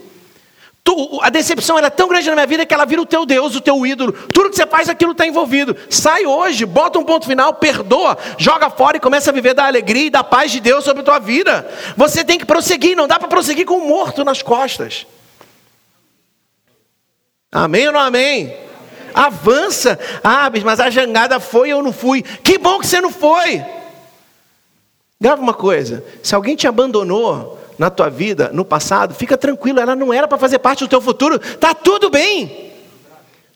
Tu, 0.85 1.21
a 1.23 1.30
decepção 1.30 1.78
é 1.78 1.90
tão 1.90 2.09
grande 2.09 2.28
na 2.28 2.35
minha 2.35 2.47
vida 2.47 2.66
que 2.66 2.75
ela 2.75 2.85
vira 2.85 3.00
o 3.00 3.06
teu 3.06 3.25
Deus, 3.25 3.54
o 3.54 3.61
teu 3.61 3.87
ídolo. 3.87 4.12
Tudo 4.12 4.50
que 4.50 4.56
você 4.56 4.66
faz, 4.66 4.88
aquilo 4.88 5.12
está 5.12 5.25
envolvido. 5.26 5.76
Sai 5.88 6.26
hoje, 6.26 6.66
bota 6.66 6.99
um 6.99 7.04
ponto 7.04 7.26
final, 7.26 7.54
perdoa, 7.54 8.18
joga 8.37 8.68
fora 8.68 8.97
e 8.97 9.00
começa 9.00 9.30
a 9.30 9.32
viver 9.32 9.54
da 9.54 9.66
alegria 9.66 10.06
e 10.06 10.11
da 10.11 10.25
paz 10.25 10.50
de 10.50 10.59
Deus 10.59 10.85
sobre 10.85 11.02
a 11.02 11.04
tua 11.04 11.18
vida. 11.21 11.68
Você 11.97 12.25
tem 12.25 12.37
que 12.37 12.44
prosseguir, 12.44 12.97
não 12.97 13.06
dá 13.06 13.18
para 13.18 13.28
prosseguir 13.28 13.64
com 13.64 13.75
um 13.75 13.88
morto 13.88 14.25
nas 14.25 14.42
costas. 14.42 15.06
Amém 17.52 17.87
ou 17.87 17.92
não 17.92 18.00
amém? 18.00 18.56
Avança. 19.12 19.99
Ah, 20.25 20.50
mas 20.64 20.80
a 20.80 20.88
jangada 20.88 21.38
foi 21.38 21.73
ou 21.75 21.82
não 21.82 21.92
fui. 21.92 22.23
Que 22.23 22.56
bom 22.56 22.80
que 22.80 22.87
você 22.87 22.99
não 22.99 23.11
foi. 23.11 23.62
Grava 25.21 25.42
uma 25.42 25.52
coisa: 25.52 26.02
se 26.23 26.35
alguém 26.35 26.56
te 26.56 26.66
abandonou, 26.66 27.62
na 27.78 27.90
tua 27.90 28.09
vida, 28.09 28.50
no 28.52 28.64
passado, 28.64 29.14
fica 29.14 29.37
tranquilo, 29.37 29.80
ela 29.80 29.97
não 29.97 30.12
era 30.12 30.28
para 30.28 30.38
fazer 30.38 30.59
parte 30.59 30.85
do 30.85 30.88
teu 30.88 31.00
futuro, 31.00 31.38
tá 31.38 31.75
tudo 31.75 32.09
bem. 32.11 32.71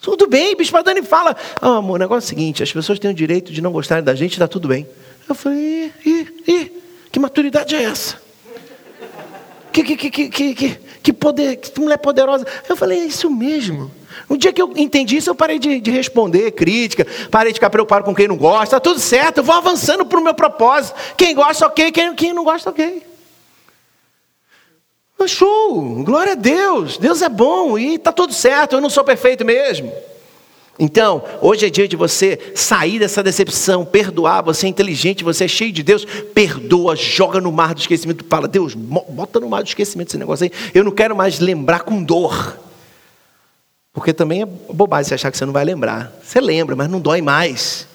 Tudo 0.00 0.26
bem, 0.26 0.54
Bispo 0.56 0.82
Dani 0.82 1.02
fala, 1.02 1.36
ah, 1.60 1.76
amor, 1.76 1.94
o 1.94 1.98
negócio 1.98 2.26
é 2.26 2.26
o 2.26 2.28
seguinte, 2.28 2.62
as 2.62 2.72
pessoas 2.72 2.98
têm 2.98 3.10
o 3.10 3.14
direito 3.14 3.52
de 3.52 3.60
não 3.60 3.72
gostarem 3.72 4.04
da 4.04 4.14
gente, 4.14 4.38
tá 4.38 4.46
tudo 4.46 4.68
bem. 4.68 4.86
Eu 5.28 5.34
falei, 5.34 5.92
ih, 6.04 6.28
ih, 6.46 6.82
que 7.10 7.18
maturidade 7.18 7.74
é 7.74 7.82
essa? 7.82 8.25
Que, 9.76 9.84
que, 9.84 10.10
que, 10.10 10.28
que, 10.30 10.54
que, 10.54 10.78
que, 11.02 11.12
poder, 11.12 11.56
que 11.56 11.78
mulher 11.78 11.98
poderosa. 11.98 12.46
Eu 12.66 12.74
falei, 12.74 13.00
é 13.00 13.04
isso 13.04 13.28
mesmo. 13.30 13.90
No 14.26 14.38
dia 14.38 14.50
que 14.50 14.62
eu 14.62 14.72
entendi 14.74 15.18
isso, 15.18 15.28
eu 15.28 15.34
parei 15.34 15.58
de, 15.58 15.82
de, 15.82 15.90
responder 15.90 16.52
crítica, 16.52 17.06
parei 17.30 17.52
de 17.52 17.58
ficar 17.58 17.68
preocupado 17.68 18.02
com 18.02 18.14
quem 18.14 18.26
não 18.26 18.38
gosta, 18.38 18.64
está 18.64 18.80
tudo 18.80 18.98
certo, 18.98 19.38
eu 19.38 19.44
vou 19.44 19.54
avançando 19.54 20.06
para 20.06 20.18
o 20.18 20.24
meu 20.24 20.32
propósito. 20.32 20.96
Quem 21.14 21.34
gosta, 21.34 21.66
ok, 21.66 21.92
quem, 21.92 22.14
quem 22.14 22.32
não 22.32 22.42
gosta, 22.42 22.70
ok. 22.70 23.02
Show! 25.26 26.02
Glória 26.04 26.32
a 26.32 26.36
Deus! 26.36 26.96
Deus 26.96 27.20
é 27.20 27.28
bom 27.28 27.76
e 27.76 27.96
está 27.96 28.12
tudo 28.12 28.32
certo, 28.32 28.76
eu 28.76 28.80
não 28.80 28.88
sou 28.88 29.04
perfeito 29.04 29.44
mesmo. 29.44 29.92
Então, 30.78 31.24
hoje 31.40 31.66
é 31.66 31.70
dia 31.70 31.88
de 31.88 31.96
você 31.96 32.52
sair 32.54 32.98
dessa 32.98 33.22
decepção, 33.22 33.84
perdoar. 33.84 34.42
Você 34.42 34.66
é 34.66 34.68
inteligente, 34.68 35.24
você 35.24 35.44
é 35.44 35.48
cheio 35.48 35.72
de 35.72 35.82
Deus. 35.82 36.04
Perdoa, 36.04 36.94
joga 36.94 37.40
no 37.40 37.50
mar 37.50 37.74
do 37.74 37.80
esquecimento. 37.80 38.24
Fala, 38.28 38.46
Deus, 38.46 38.74
bota 38.74 39.40
no 39.40 39.48
mar 39.48 39.62
do 39.62 39.68
esquecimento 39.68 40.08
esse 40.08 40.18
negócio 40.18 40.44
aí. 40.44 40.52
Eu 40.74 40.84
não 40.84 40.92
quero 40.92 41.16
mais 41.16 41.38
lembrar 41.40 41.80
com 41.80 42.02
dor. 42.02 42.58
Porque 43.92 44.12
também 44.12 44.42
é 44.42 44.46
bobagem 44.46 45.08
você 45.08 45.14
achar 45.14 45.30
que 45.30 45.38
você 45.38 45.46
não 45.46 45.54
vai 45.54 45.64
lembrar. 45.64 46.12
Você 46.22 46.38
lembra, 46.38 46.76
mas 46.76 46.90
não 46.90 47.00
dói 47.00 47.22
mais. 47.22 47.88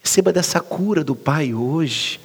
Receba 0.00 0.32
dessa 0.32 0.60
cura 0.60 1.02
do 1.02 1.16
Pai 1.16 1.52
hoje. 1.52 2.20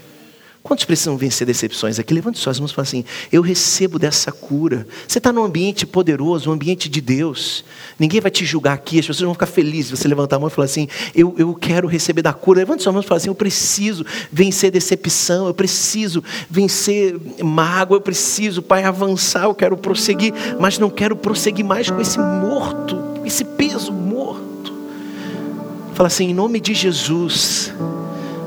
Quantos 0.64 0.86
precisam 0.86 1.18
vencer 1.18 1.46
decepções 1.48 1.98
aqui? 1.98 2.14
Levante 2.14 2.38
suas 2.38 2.60
mãos 2.60 2.72
e 2.72 2.76
fale 2.76 2.88
assim: 2.88 3.06
Eu 3.32 3.42
recebo 3.42 3.98
dessa 3.98 4.32
cura. 4.32 4.88
Você 5.08 5.18
está 5.18 5.34
num 5.34 5.44
ambiente 5.44 5.88
poderoso, 5.88 6.52
um 6.52 6.54
ambiente 6.54 6.88
de 6.88 7.02
Deus. 7.02 7.66
Ninguém 7.98 8.22
vai 8.22 8.30
te 8.30 8.46
julgar 8.46 8.74
aqui, 8.74 9.00
as 9.00 9.08
pessoas 9.08 9.26
vão 9.26 9.34
ficar 9.34 9.48
felizes. 9.48 9.90
Você 9.90 10.08
levantar 10.08 10.36
a 10.36 10.40
mão 10.40 10.50
e 10.50 10.52
falar 10.52 10.66
assim: 10.66 10.88
Eu, 11.16 11.34
eu 11.36 11.56
quero 11.56 11.88
receber 11.88 12.22
da 12.22 12.32
cura. 12.32 12.60
Levante 12.60 12.84
suas 12.84 12.94
mãos 12.94 13.06
e 13.06 13.08
fale 13.08 13.18
assim: 13.18 13.30
Eu 13.30 13.36
preciso 13.36 14.06
vencer 14.32 14.70
decepção, 14.70 15.48
eu 15.48 15.54
preciso 15.54 16.24
vencer 16.48 17.20
mágoa, 17.44 17.98
eu 17.98 18.02
preciso, 18.02 18.62
Pai, 18.62 18.84
avançar, 18.84 19.46
eu 19.46 19.56
quero 19.56 19.76
prosseguir, 19.76 20.32
mas 20.60 20.78
não 20.78 20.92
quero 20.92 21.16
prosseguir 21.16 21.66
mais 21.66 21.90
com 21.90 22.00
esse 22.00 22.20
morto, 22.20 22.96
com 23.18 23.26
esse 23.26 23.44
peso 23.44 23.92
morto. 23.92 24.72
Fala 25.96 26.06
assim: 26.06 26.30
Em 26.30 26.34
nome 26.36 26.60
de 26.60 26.76
Jesus, 26.76 27.74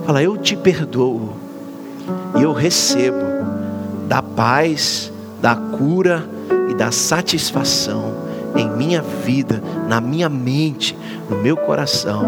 fala, 0.06 0.22
eu 0.22 0.36
te 0.36 0.54
perdoo 0.54 1.43
eu 2.44 2.52
recebo 2.52 3.24
da 4.06 4.22
paz, 4.22 5.10
da 5.40 5.56
cura 5.56 6.24
e 6.70 6.74
da 6.74 6.92
satisfação 6.92 8.12
em 8.54 8.68
minha 8.68 9.02
vida, 9.02 9.62
na 9.88 10.00
minha 10.00 10.28
mente, 10.28 10.96
no 11.28 11.38
meu 11.38 11.56
coração, 11.56 12.22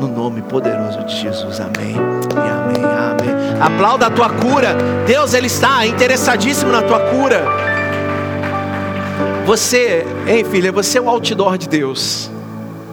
no 0.00 0.08
nome 0.08 0.42
poderoso 0.42 1.04
de 1.04 1.20
Jesus. 1.20 1.60
Amém. 1.60 1.94
E 1.94 2.38
amém. 2.38 2.84
Amém. 2.84 3.60
Aplauda 3.60 4.06
a 4.06 4.10
tua 4.10 4.30
cura. 4.30 4.74
Deus 5.06 5.34
ele 5.34 5.46
está 5.46 5.86
interessadíssimo 5.86 6.72
na 6.72 6.82
tua 6.82 7.00
cura. 7.00 7.44
Você, 9.46 10.04
hein, 10.26 10.44
filha, 10.44 10.72
você 10.72 10.98
é 10.98 11.00
o 11.00 11.08
outdoor 11.08 11.56
de 11.58 11.68
Deus. 11.68 12.30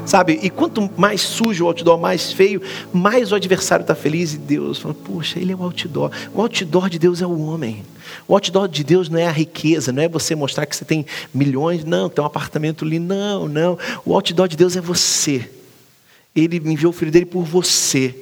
Sabe? 0.06 0.40
E 0.44 0.50
quanto 0.50 0.90
mais 0.96 1.22
sujo 1.22 1.64
o 1.64 1.68
outdoor, 1.68 2.00
mais 2.00 2.32
feio, 2.32 2.62
mais 2.94 3.32
o 3.32 3.36
adversário 3.36 3.84
está 3.84 3.96
feliz 3.96 4.34
e 4.34 4.38
Deus 4.38 4.78
fala: 4.78 4.94
Poxa, 4.94 5.40
ele 5.40 5.52
é 5.52 5.56
o 5.56 5.64
outdoor. 5.64 6.12
O 6.34 6.42
outdoor 6.42 6.90
de 6.90 7.00
Deus 7.00 7.22
é 7.22 7.26
o 7.26 7.40
homem. 7.40 7.84
O 8.28 8.34
outdoor 8.34 8.68
de 8.68 8.84
Deus 8.84 9.10
não 9.10 9.18
é 9.18 9.26
a 9.26 9.32
riqueza, 9.32 9.92
não 9.92 10.04
é 10.04 10.08
você 10.08 10.36
mostrar 10.36 10.66
que 10.66 10.76
você 10.76 10.86
tem 10.86 11.06
milhões, 11.34 11.84
não, 11.84 12.08
tem 12.08 12.24
um 12.24 12.28
apartamento 12.28 12.86
ali, 12.86 13.00
não, 13.00 13.48
não. 13.48 13.78
O 14.06 14.14
outdoor 14.14 14.48
de 14.48 14.56
Deus 14.56 14.76
é 14.76 14.82
você. 14.82 15.50
Ele 16.36 16.58
enviou 16.58 16.92
o 16.92 16.94
filho 16.94 17.12
dele 17.12 17.26
por 17.26 17.44
você. 17.44 18.16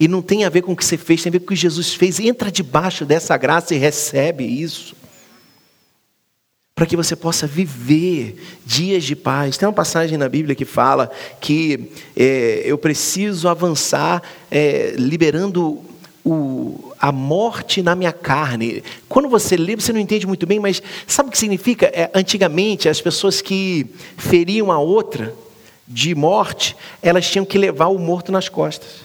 E 0.00 0.08
não 0.08 0.22
tem 0.22 0.44
a 0.44 0.48
ver 0.48 0.62
com 0.62 0.72
o 0.72 0.76
que 0.76 0.84
você 0.84 0.96
fez, 0.96 1.22
tem 1.22 1.30
a 1.30 1.32
ver 1.32 1.40
com 1.40 1.46
o 1.46 1.48
que 1.48 1.56
Jesus 1.56 1.94
fez. 1.94 2.18
Entra 2.18 2.50
debaixo 2.50 3.04
dessa 3.04 3.36
graça 3.36 3.74
e 3.74 3.78
recebe 3.78 4.44
isso 4.44 4.96
para 6.78 6.86
que 6.86 6.96
você 6.96 7.16
possa 7.16 7.44
viver 7.44 8.40
dias 8.64 9.02
de 9.02 9.16
paz. 9.16 9.58
Tem 9.58 9.66
uma 9.66 9.74
passagem 9.74 10.16
na 10.16 10.28
Bíblia 10.28 10.54
que 10.54 10.64
fala 10.64 11.10
que 11.40 11.90
é, 12.16 12.62
eu 12.64 12.78
preciso 12.78 13.48
avançar 13.48 14.22
é, 14.48 14.94
liberando 14.96 15.82
o, 16.24 16.92
a 17.00 17.10
morte 17.10 17.82
na 17.82 17.96
minha 17.96 18.12
carne. 18.12 18.84
Quando 19.08 19.28
você 19.28 19.56
lê, 19.56 19.74
você 19.74 19.92
não 19.92 19.98
entende 19.98 20.24
muito 20.24 20.46
bem, 20.46 20.60
mas 20.60 20.80
sabe 21.04 21.30
o 21.30 21.32
que 21.32 21.38
significa? 21.38 21.86
É, 21.86 22.12
antigamente, 22.14 22.88
as 22.88 23.00
pessoas 23.00 23.42
que 23.42 23.84
feriam 24.16 24.70
a 24.70 24.78
outra 24.78 25.34
de 25.84 26.14
morte, 26.14 26.76
elas 27.02 27.28
tinham 27.28 27.44
que 27.44 27.58
levar 27.58 27.88
o 27.88 27.98
morto 27.98 28.30
nas 28.30 28.48
costas 28.48 29.00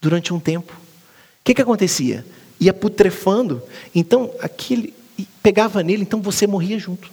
durante 0.00 0.32
um 0.32 0.40
tempo. 0.40 0.72
O 0.72 1.44
que, 1.44 1.52
que 1.52 1.60
acontecia? 1.60 2.24
Ia 2.58 2.72
putrefando. 2.72 3.62
Então, 3.94 4.30
aquele, 4.40 4.94
pegava 5.42 5.82
nele, 5.82 6.02
então 6.02 6.20
você 6.20 6.46
morria 6.46 6.78
junto. 6.78 7.10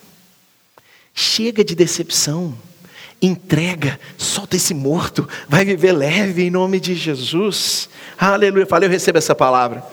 Chega 1.13 1.63
de 1.63 1.75
decepção. 1.75 2.55
Entrega, 3.21 3.99
solta 4.17 4.55
esse 4.55 4.73
morto, 4.73 5.27
vai 5.47 5.65
viver 5.65 5.91
leve 5.91 6.43
em 6.43 6.49
nome 6.49 6.79
de 6.79 6.95
Jesus. 6.95 7.89
Aleluia. 8.17 8.65
Falei, 8.65 8.87
eu 8.87 8.91
recebo 8.91 9.17
essa 9.17 9.35
palavra. 9.35 9.83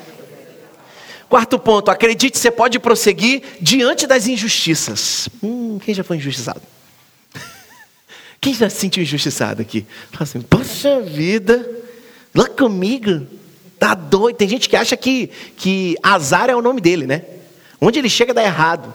Quarto 1.28 1.58
ponto, 1.58 1.90
acredite, 1.90 2.38
você 2.38 2.52
pode 2.52 2.78
prosseguir 2.78 3.42
diante 3.60 4.06
das 4.06 4.28
injustiças. 4.28 5.28
Hum, 5.42 5.80
quem 5.84 5.92
já 5.92 6.04
foi 6.04 6.18
injustiçado? 6.18 6.62
Quem 8.40 8.54
já 8.54 8.70
se 8.70 8.76
sentiu 8.76 9.02
injustiçado 9.02 9.60
aqui? 9.60 9.84
Fala 10.12 10.22
assim, 10.22 10.40
poxa 10.40 11.00
vida, 11.00 11.68
lá 12.32 12.48
comigo, 12.48 13.26
tá 13.76 13.92
doido. 13.92 14.36
Tem 14.36 14.48
gente 14.48 14.68
que 14.68 14.76
acha 14.76 14.96
que, 14.96 15.30
que 15.56 15.96
azar 16.00 16.48
é 16.48 16.54
o 16.54 16.62
nome 16.62 16.80
dele, 16.80 17.08
né? 17.08 17.24
Onde 17.80 17.98
ele 17.98 18.08
chega 18.08 18.32
dá 18.32 18.42
errado. 18.42 18.92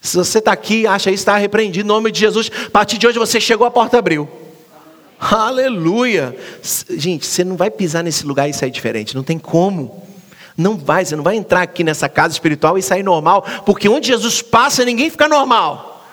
Se 0.00 0.16
você 0.16 0.38
está 0.38 0.52
aqui 0.52 0.86
acha 0.86 1.10
isso, 1.10 1.22
está 1.22 1.36
repreendido 1.36 1.84
em 1.84 1.88
nome 1.88 2.10
de 2.10 2.20
Jesus. 2.20 2.50
A 2.66 2.70
partir 2.70 2.98
de 2.98 3.06
hoje 3.06 3.18
você 3.18 3.40
chegou, 3.40 3.66
a 3.66 3.70
porta 3.70 3.98
abriu. 3.98 4.28
Aleluia! 5.18 6.36
Gente, 6.90 7.26
você 7.26 7.42
não 7.42 7.56
vai 7.56 7.70
pisar 7.70 8.04
nesse 8.04 8.24
lugar 8.24 8.48
e 8.48 8.54
sair 8.54 8.70
diferente, 8.70 9.16
não 9.16 9.24
tem 9.24 9.38
como. 9.38 10.06
Não 10.56 10.76
vai, 10.76 11.04
você 11.04 11.16
não 11.16 11.24
vai 11.24 11.36
entrar 11.36 11.62
aqui 11.62 11.82
nessa 11.82 12.08
casa 12.08 12.34
espiritual 12.34 12.78
e 12.78 12.82
sair 12.82 13.02
normal, 13.02 13.44
porque 13.64 13.88
onde 13.88 14.08
Jesus 14.08 14.42
passa, 14.42 14.84
ninguém 14.84 15.10
fica 15.10 15.28
normal. 15.28 16.04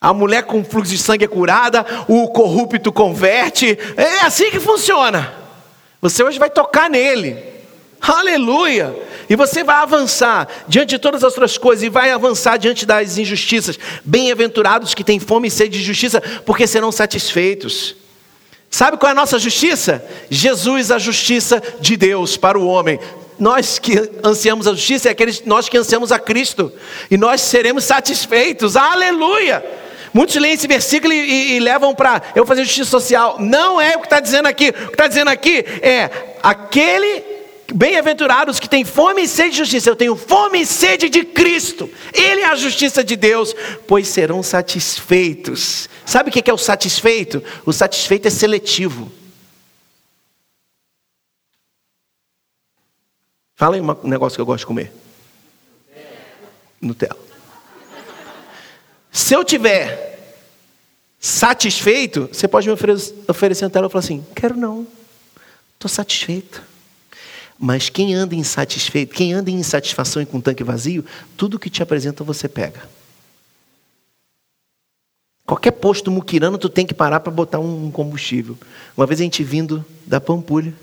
A 0.00 0.12
mulher 0.12 0.42
com 0.42 0.62
fluxo 0.62 0.92
de 0.92 0.98
sangue 0.98 1.24
é 1.24 1.28
curada, 1.28 1.84
o 2.06 2.28
corrupto 2.28 2.92
converte. 2.92 3.78
É 3.96 4.20
assim 4.20 4.50
que 4.50 4.60
funciona. 4.60 5.32
Você 6.02 6.22
hoje 6.22 6.38
vai 6.38 6.50
tocar 6.50 6.90
nele. 6.90 7.42
Aleluia! 8.02 8.94
E 9.28 9.36
você 9.36 9.64
vai 9.64 9.76
avançar 9.76 10.48
diante 10.68 10.90
de 10.90 10.98
todas 10.98 11.24
as 11.24 11.32
outras 11.32 11.58
coisas 11.58 11.82
e 11.82 11.88
vai 11.88 12.10
avançar 12.10 12.56
diante 12.56 12.84
das 12.84 13.18
injustiças. 13.18 13.78
Bem-aventurados 14.04 14.94
que 14.94 15.04
têm 15.04 15.18
fome 15.18 15.48
e 15.48 15.50
sede 15.50 15.78
de 15.78 15.84
justiça, 15.84 16.20
porque 16.44 16.66
serão 16.66 16.92
satisfeitos. 16.92 17.96
Sabe 18.70 18.96
qual 18.96 19.10
é 19.10 19.12
a 19.12 19.14
nossa 19.14 19.38
justiça? 19.38 20.04
Jesus, 20.28 20.90
a 20.90 20.98
justiça 20.98 21.62
de 21.80 21.96
Deus 21.96 22.36
para 22.36 22.58
o 22.58 22.66
homem. 22.66 22.98
Nós 23.38 23.78
que 23.78 24.10
ansiamos 24.22 24.66
a 24.66 24.72
justiça 24.72 25.08
é 25.08 25.12
aqueles 25.12 25.42
nós 25.44 25.68
que 25.68 25.76
ansiamos 25.76 26.12
a 26.12 26.18
Cristo 26.18 26.72
e 27.10 27.16
nós 27.16 27.40
seremos 27.40 27.84
satisfeitos. 27.84 28.76
Aleluia! 28.76 29.64
Muitos 30.12 30.36
leem 30.36 30.54
esse 30.54 30.68
versículo 30.68 31.12
e, 31.12 31.18
e, 31.18 31.56
e 31.56 31.60
levam 31.60 31.92
para 31.92 32.22
eu 32.36 32.46
fazer 32.46 32.64
justiça 32.64 32.90
social. 32.90 33.36
Não 33.40 33.80
é 33.80 33.96
o 33.96 34.00
que 34.00 34.06
está 34.06 34.20
dizendo 34.20 34.46
aqui. 34.46 34.68
O 34.68 34.72
que 34.72 34.92
está 34.92 35.08
dizendo 35.08 35.28
aqui 35.28 35.64
é 35.82 36.08
aquele 36.42 37.33
Bem-aventurados 37.76 38.60
que 38.60 38.68
têm 38.68 38.84
fome 38.84 39.22
e 39.22 39.28
sede 39.28 39.50
de 39.50 39.56
justiça. 39.56 39.90
Eu 39.90 39.96
tenho 39.96 40.14
fome 40.14 40.60
e 40.60 40.66
sede 40.66 41.08
de 41.08 41.24
Cristo. 41.24 41.90
Ele 42.12 42.42
é 42.42 42.46
a 42.46 42.54
justiça 42.54 43.02
de 43.02 43.16
Deus, 43.16 43.52
pois 43.88 44.06
serão 44.06 44.44
satisfeitos. 44.44 45.88
Sabe 46.06 46.30
o 46.30 46.32
que 46.32 46.48
é 46.48 46.54
o 46.54 46.58
satisfeito? 46.58 47.42
O 47.66 47.72
satisfeito 47.72 48.28
é 48.28 48.30
seletivo. 48.30 49.10
Fala 53.56 53.74
aí 53.74 53.80
um 53.80 54.08
negócio 54.08 54.36
que 54.36 54.40
eu 54.40 54.46
gosto 54.46 54.60
de 54.60 54.66
comer. 54.66 54.92
Nutella. 56.80 57.18
Se 59.10 59.34
eu 59.34 59.42
tiver 59.42 60.36
satisfeito, 61.18 62.28
você 62.32 62.46
pode 62.46 62.68
me 62.68 62.72
oferecer, 62.72 63.64
Nutella 63.64 63.88
e 63.88 63.90
falar 63.90 64.04
assim: 64.04 64.24
quero 64.32 64.56
não, 64.56 64.86
estou 65.74 65.88
satisfeito. 65.88 66.73
Mas 67.58 67.88
quem 67.88 68.14
anda 68.14 68.34
insatisfeito, 68.34 69.14
quem 69.14 69.32
anda 69.32 69.50
em 69.50 69.54
insatisfação 69.54 70.20
e 70.20 70.26
com 70.26 70.40
tanque 70.40 70.64
vazio, 70.64 71.04
tudo 71.36 71.58
que 71.58 71.70
te 71.70 71.82
apresenta 71.82 72.24
você 72.24 72.48
pega. 72.48 72.88
Qualquer 75.46 75.72
posto 75.72 76.10
muquirano, 76.10 76.58
tu 76.58 76.68
tem 76.68 76.86
que 76.86 76.94
parar 76.94 77.20
para 77.20 77.32
botar 77.32 77.58
um 77.58 77.90
combustível. 77.90 78.56
Uma 78.96 79.06
vez 79.06 79.20
a 79.20 79.24
gente 79.24 79.44
vindo 79.44 79.84
da 80.06 80.20
Pampulha, 80.20 80.74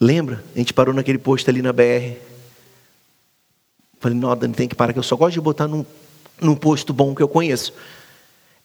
lembra? 0.00 0.42
A 0.54 0.58
gente 0.58 0.72
parou 0.72 0.94
naquele 0.94 1.18
posto 1.18 1.48
ali 1.50 1.60
na 1.60 1.72
BR. 1.72 2.16
Falei, 4.00 4.16
não, 4.16 4.34
Dani, 4.34 4.54
tem 4.54 4.66
que 4.66 4.74
parar, 4.74 4.92
que 4.92 4.98
eu 4.98 5.02
só 5.02 5.14
gosto 5.14 5.34
de 5.34 5.40
botar 5.40 5.68
num 5.68 5.84
num 6.40 6.54
posto 6.54 6.92
bom 6.92 7.14
que 7.14 7.22
eu 7.22 7.28
conheço. 7.28 7.72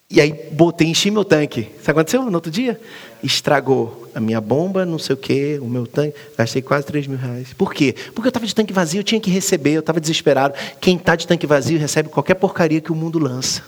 E 0.09 0.21
aí 0.21 0.31
botei, 0.51 0.87
enchi 0.87 1.09
meu 1.09 1.25
tanque. 1.25 1.63
Sabe 1.63 1.71
o 1.79 1.83
que 1.83 1.91
aconteceu 1.91 2.23
no 2.23 2.33
outro 2.33 2.51
dia? 2.51 2.79
Estragou 3.23 4.09
a 4.13 4.19
minha 4.19 4.39
bomba, 4.39 4.85
não 4.85 4.99
sei 4.99 5.15
o 5.15 5.17
quê, 5.17 5.57
o 5.61 5.65
meu 5.65 5.87
tanque. 5.87 6.15
Gastei 6.37 6.61
quase 6.61 6.85
3 6.85 7.07
mil 7.07 7.17
reais. 7.17 7.53
Por 7.53 7.73
quê? 7.73 7.95
Porque 8.13 8.27
eu 8.27 8.29
estava 8.29 8.45
de 8.45 8.53
tanque 8.53 8.71
vazio, 8.71 8.99
eu 8.99 9.03
tinha 9.03 9.19
que 9.19 9.31
receber, 9.31 9.73
eu 9.73 9.79
estava 9.79 9.99
desesperado. 9.99 10.53
Quem 10.79 10.95
está 10.97 11.15
de 11.15 11.27
tanque 11.27 11.47
vazio 11.47 11.79
recebe 11.79 12.09
qualquer 12.09 12.35
porcaria 12.35 12.79
que 12.79 12.91
o 12.91 12.95
mundo 12.95 13.17
lança. 13.17 13.63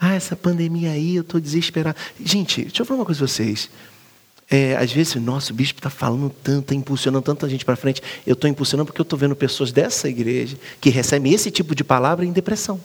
Ah, 0.00 0.14
essa 0.14 0.36
pandemia 0.36 0.92
aí, 0.92 1.16
eu 1.16 1.22
estou 1.22 1.40
desesperado. 1.40 1.98
Gente, 2.24 2.62
deixa 2.62 2.82
eu 2.82 2.86
falar 2.86 3.00
uma 3.00 3.04
coisa 3.04 3.18
para 3.18 3.28
vocês. 3.28 3.68
É, 4.50 4.76
às 4.76 4.90
vezes, 4.90 5.14
nosso 5.16 5.52
bispo 5.52 5.78
está 5.78 5.90
falando 5.90 6.30
tanto, 6.42 6.60
está 6.62 6.74
impulsionando 6.74 7.22
tanta 7.22 7.48
gente 7.48 7.64
para 7.64 7.76
frente. 7.76 8.00
Eu 8.26 8.32
estou 8.32 8.48
impulsionando 8.48 8.86
porque 8.86 9.00
eu 9.00 9.02
estou 9.02 9.18
vendo 9.18 9.36
pessoas 9.36 9.72
dessa 9.72 10.08
igreja 10.08 10.56
que 10.80 10.88
recebem 10.88 11.34
esse 11.34 11.50
tipo 11.50 11.74
de 11.74 11.84
palavra 11.84 12.24
em 12.24 12.32
depressão, 12.32 12.80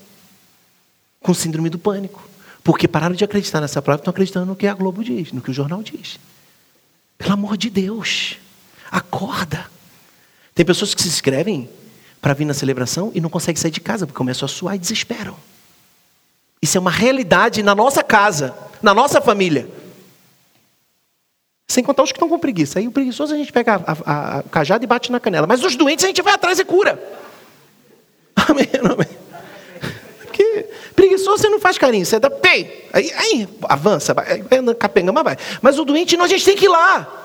com 1.24 1.34
síndrome 1.34 1.70
do 1.70 1.80
pânico. 1.80 2.22
Porque 2.64 2.88
pararam 2.88 3.16
de 3.16 3.24
acreditar 3.24 3.60
nessa 3.60 3.82
palavra 3.82 4.02
e 4.02 4.04
estão 4.04 4.12
acreditando 4.12 4.46
no 4.46 4.56
que 4.56 4.68
a 4.68 4.74
Globo 4.74 5.04
diz, 5.04 5.32
no 5.32 5.42
que 5.42 5.50
o 5.50 5.54
jornal 5.54 5.82
diz. 5.82 6.20
Pelo 7.18 7.34
amor 7.34 7.58
de 7.58 7.70
Deus, 7.70 8.38
acorda. 8.92 9.66
Tem 10.54 10.66
pessoas 10.66 10.94
que 10.94 11.02
se 11.02 11.08
inscrevem 11.08 11.70
para 12.22 12.34
vir 12.34 12.46
na 12.46 12.54
celebração 12.54 13.12
e 13.14 13.20
não 13.20 13.30
conseguem 13.30 13.60
sair 13.60 13.72
de 13.72 13.82
casa 13.82 14.06
porque 14.06 14.18
começam 14.18 14.46
a 14.46 14.50
suar 14.50 14.76
e 14.76 14.80
desesperam. 14.80 15.36
Isso 16.62 16.78
é 16.78 16.80
uma 16.80 16.92
realidade 16.92 17.62
na 17.62 17.76
nossa 17.76 18.02
casa, 18.02 18.56
na 18.82 18.94
nossa 18.94 19.20
família. 19.20 19.68
Sem 21.68 21.84
contar 21.84 22.04
os 22.04 22.12
que 22.12 22.18
estão 22.18 22.30
com 22.30 22.40
preguiça. 22.40 22.80
Aí 22.80 22.88
o 22.88 22.92
preguiçoso 22.92 23.34
a 23.34 23.38
gente 23.38 23.52
pega 23.52 23.76
a, 23.76 23.92
a, 24.06 24.40
a 24.40 24.78
e 24.82 24.88
bate 24.88 25.12
na 25.12 25.20
canela. 25.20 25.48
Mas 25.48 25.64
os 25.64 25.76
doentes 25.76 26.06
a 26.06 26.08
gente 26.08 26.22
vai 26.22 26.34
atrás 26.34 26.60
e 26.60 26.64
cura. 26.64 27.02
Amém, 28.36 28.70
amém. 28.80 29.23
Preguiçoso 30.96 31.42
você 31.42 31.50
não 31.50 31.60
faz 31.60 31.78
carinho, 31.78 32.06
você 32.06 32.20
dá 32.20 32.30
pei. 32.30 32.88
Aí, 32.94 33.12
aí 33.16 33.50
avança, 33.64 34.14
vai, 34.14 34.44
capenga, 34.78 35.12
mas 35.12 35.24
vai. 35.24 35.38
Mas 35.62 35.80
o 35.80 35.86
doente 35.86 36.16
não, 36.16 36.26
a 36.26 36.28
gente 36.28 36.46
tem 36.46 36.56
que 36.56 36.66
ir 36.66 36.70
lá. 36.70 37.22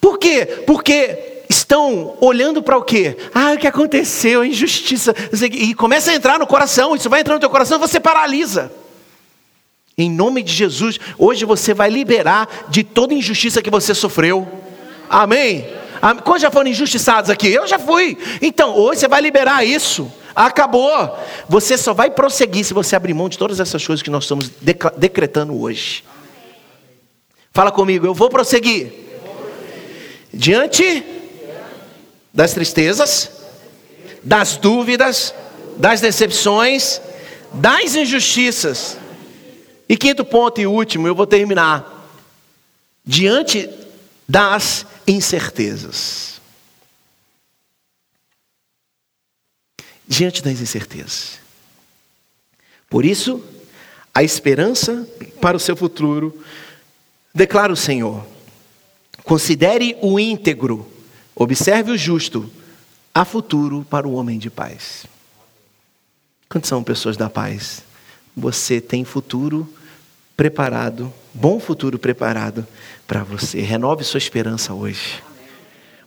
Por 0.00 0.18
quê? 0.18 0.62
Porque 0.66 1.42
estão 1.48 2.16
olhando 2.20 2.62
para 2.62 2.76
o 2.76 2.82
quê? 2.82 3.16
Ah, 3.34 3.52
o 3.52 3.58
que 3.58 3.66
aconteceu? 3.66 4.44
Injustiça. 4.44 5.14
E 5.52 5.74
começa 5.74 6.10
a 6.10 6.14
entrar 6.14 6.38
no 6.38 6.46
coração. 6.46 6.94
Isso 6.94 7.08
vai 7.08 7.20
entrar 7.20 7.34
no 7.34 7.40
teu 7.40 7.50
coração 7.50 7.78
e 7.78 7.80
você 7.80 7.98
paralisa. 7.98 8.70
Em 9.96 10.10
nome 10.10 10.42
de 10.42 10.52
Jesus, 10.52 10.98
hoje 11.18 11.44
você 11.44 11.74
vai 11.74 11.90
liberar 11.90 12.66
de 12.68 12.84
toda 12.84 13.14
injustiça 13.14 13.60
que 13.60 13.70
você 13.70 13.94
sofreu. 13.94 14.46
Amém? 15.10 15.66
Quantos 16.22 16.42
já 16.42 16.50
foram 16.50 16.70
injustiçados 16.70 17.30
aqui? 17.30 17.48
Eu 17.48 17.66
já 17.66 17.78
fui. 17.78 18.16
Então, 18.40 18.76
hoje 18.76 19.00
você 19.00 19.08
vai 19.08 19.20
liberar 19.20 19.64
isso. 19.66 20.12
Acabou. 20.38 21.18
Você 21.48 21.76
só 21.76 21.92
vai 21.92 22.12
prosseguir 22.12 22.64
se 22.64 22.72
você 22.72 22.94
abrir 22.94 23.12
mão 23.12 23.28
de 23.28 23.36
todas 23.36 23.58
essas 23.58 23.84
coisas 23.84 24.04
que 24.04 24.08
nós 24.08 24.22
estamos 24.22 24.48
decretando 24.96 25.60
hoje. 25.60 26.04
Fala 27.50 27.72
comigo, 27.72 28.06
eu 28.06 28.14
vou 28.14 28.30
prosseguir. 28.30 28.92
Diante 30.32 31.04
das 32.32 32.52
tristezas, 32.52 33.32
das 34.22 34.56
dúvidas, 34.56 35.34
das 35.76 36.00
decepções, 36.00 37.00
das 37.52 37.96
injustiças 37.96 38.96
e 39.88 39.96
quinto 39.96 40.24
ponto 40.24 40.60
e 40.60 40.68
último, 40.68 41.08
eu 41.08 41.16
vou 41.16 41.26
terminar. 41.26 42.08
Diante 43.04 43.68
das 44.28 44.86
incertezas. 45.04 46.37
Diante 50.08 50.42
das 50.42 50.60
incertezas. 50.60 51.38
Por 52.88 53.04
isso, 53.04 53.44
a 54.14 54.22
esperança 54.22 55.06
para 55.40 55.56
o 55.56 55.60
seu 55.60 55.76
futuro, 55.76 56.36
declara 57.32 57.72
o 57.72 57.76
Senhor. 57.76 58.26
Considere 59.22 59.96
o 60.00 60.18
íntegro, 60.18 60.90
observe 61.36 61.92
o 61.92 61.98
justo, 61.98 62.50
há 63.14 63.24
futuro 63.24 63.86
para 63.88 64.08
o 64.08 64.14
homem 64.14 64.38
de 64.38 64.50
paz. 64.50 65.06
Quantos 66.48 66.68
são 66.68 66.82
pessoas 66.82 67.16
da 67.16 67.28
paz? 67.28 67.82
Você 68.34 68.80
tem 68.80 69.04
futuro 69.04 69.72
preparado, 70.36 71.12
bom 71.34 71.60
futuro 71.60 71.98
preparado 71.98 72.66
para 73.06 73.22
você. 73.22 73.60
Renove 73.60 74.02
sua 74.02 74.18
esperança 74.18 74.72
hoje. 74.72 75.22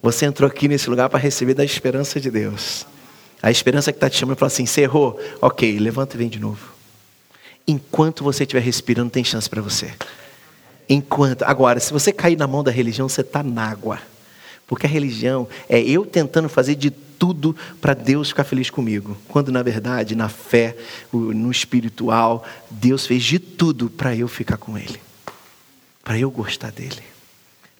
Você 0.01 0.25
entrou 0.25 0.49
aqui 0.49 0.67
nesse 0.67 0.89
lugar 0.89 1.09
para 1.09 1.19
receber 1.19 1.53
da 1.53 1.63
esperança 1.63 2.19
de 2.19 2.31
Deus. 2.31 2.87
A 3.41 3.49
esperança 3.49 3.91
que 3.91 3.97
está 3.97 4.09
te 4.09 4.17
chamando 4.17 4.37
para 4.37 4.47
assim, 4.47 4.63
encerrou, 4.63 5.19
ok, 5.41 5.79
levanta 5.79 6.15
e 6.15 6.17
vem 6.17 6.29
de 6.29 6.39
novo. 6.39 6.73
Enquanto 7.67 8.23
você 8.23 8.43
estiver 8.43 8.61
respirando, 8.61 9.09
tem 9.09 9.23
chance 9.23 9.49
para 9.49 9.61
você. 9.61 9.93
Enquanto, 10.87 11.43
agora, 11.43 11.79
se 11.79 11.93
você 11.93 12.11
cair 12.11 12.37
na 12.37 12.47
mão 12.47 12.63
da 12.63 12.71
religião, 12.71 13.07
você 13.07 13.21
está 13.21 13.41
na 13.41 13.69
água. 13.69 13.99
Porque 14.67 14.85
a 14.85 14.89
religião 14.89 15.47
é 15.67 15.79
eu 15.81 16.05
tentando 16.05 16.49
fazer 16.49 16.75
de 16.75 16.91
tudo 16.91 17.55
para 17.79 17.93
Deus 17.93 18.29
ficar 18.29 18.43
feliz 18.43 18.69
comigo. 18.69 19.17
Quando 19.27 19.51
na 19.51 19.61
verdade, 19.61 20.15
na 20.15 20.27
fé, 20.27 20.75
no 21.13 21.51
espiritual, 21.51 22.43
Deus 22.69 23.05
fez 23.05 23.23
de 23.23 23.37
tudo 23.37 23.89
para 23.89 24.15
eu 24.15 24.27
ficar 24.27 24.57
com 24.57 24.77
Ele, 24.77 24.99
para 26.03 26.17
eu 26.17 26.31
gostar 26.31 26.71
dele, 26.71 27.03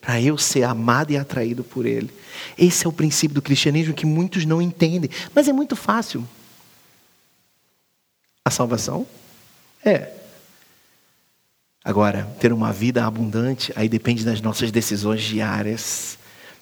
para 0.02 0.20
eu 0.20 0.38
ser 0.38 0.64
amado 0.64 1.12
e 1.12 1.18
atraído 1.18 1.64
por 1.64 1.86
Ele. 1.86 2.10
Esse 2.58 2.86
é 2.86 2.90
o 2.90 2.94
princípio 2.94 3.36
do 3.36 3.42
cristianismo 3.42 3.94
que 3.94 4.06
muitos 4.06 4.44
não 4.46 4.62
entendem, 4.62 5.10
mas 5.34 5.48
é 5.48 5.54
muito 5.54 5.76
fácil. 5.76 6.28
A 8.44 8.50
salvação 8.50 9.06
é 9.86 10.22
Agora, 11.84 12.28
ter 12.40 12.54
uma 12.54 12.72
vida 12.72 13.04
abundante, 13.04 13.74
aí 13.76 13.90
depende 13.90 14.24
das 14.24 14.40
nossas 14.40 14.70
decisões 14.70 15.24
diárias. 15.24 16.16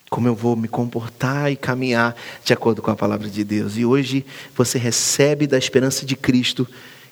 Como 0.09 0.29
eu 0.29 0.33
vou 0.33 0.55
me 0.55 0.69
comportar 0.69 1.51
e 1.51 1.57
caminhar 1.57 2.15
de 2.43 2.53
acordo 2.53 2.81
com 2.81 2.89
a 2.89 2.95
palavra 2.95 3.29
de 3.29 3.43
Deus. 3.43 3.77
E 3.77 3.83
hoje 3.83 4.25
você 4.55 4.77
recebe 4.77 5.45
da 5.45 5.57
esperança 5.57 6.05
de 6.05 6.15
Cristo, 6.15 6.65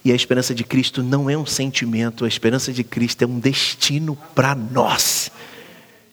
e 0.06 0.12
a 0.14 0.16
esperança 0.16 0.56
de 0.56 0.64
Cristo 0.64 1.04
não 1.04 1.30
é 1.30 1.38
um 1.38 1.46
sentimento, 1.46 2.24
a 2.24 2.30
esperança 2.30 2.72
de 2.72 2.82
Cristo 2.82 3.24
é 3.24 3.28
um 3.28 3.40
destino 3.40 4.18
para 4.34 4.56
nós. 4.56 5.30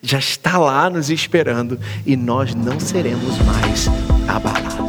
Já 0.05 0.19
está 0.19 0.59
lá 0.59 0.91
nos 0.91 1.09
esperando 1.09 1.81
e 2.05 2.15
nós 2.15 2.55
não 2.55 2.79
seremos 2.79 3.39
mais 3.39 3.87
abalados. 4.29 4.84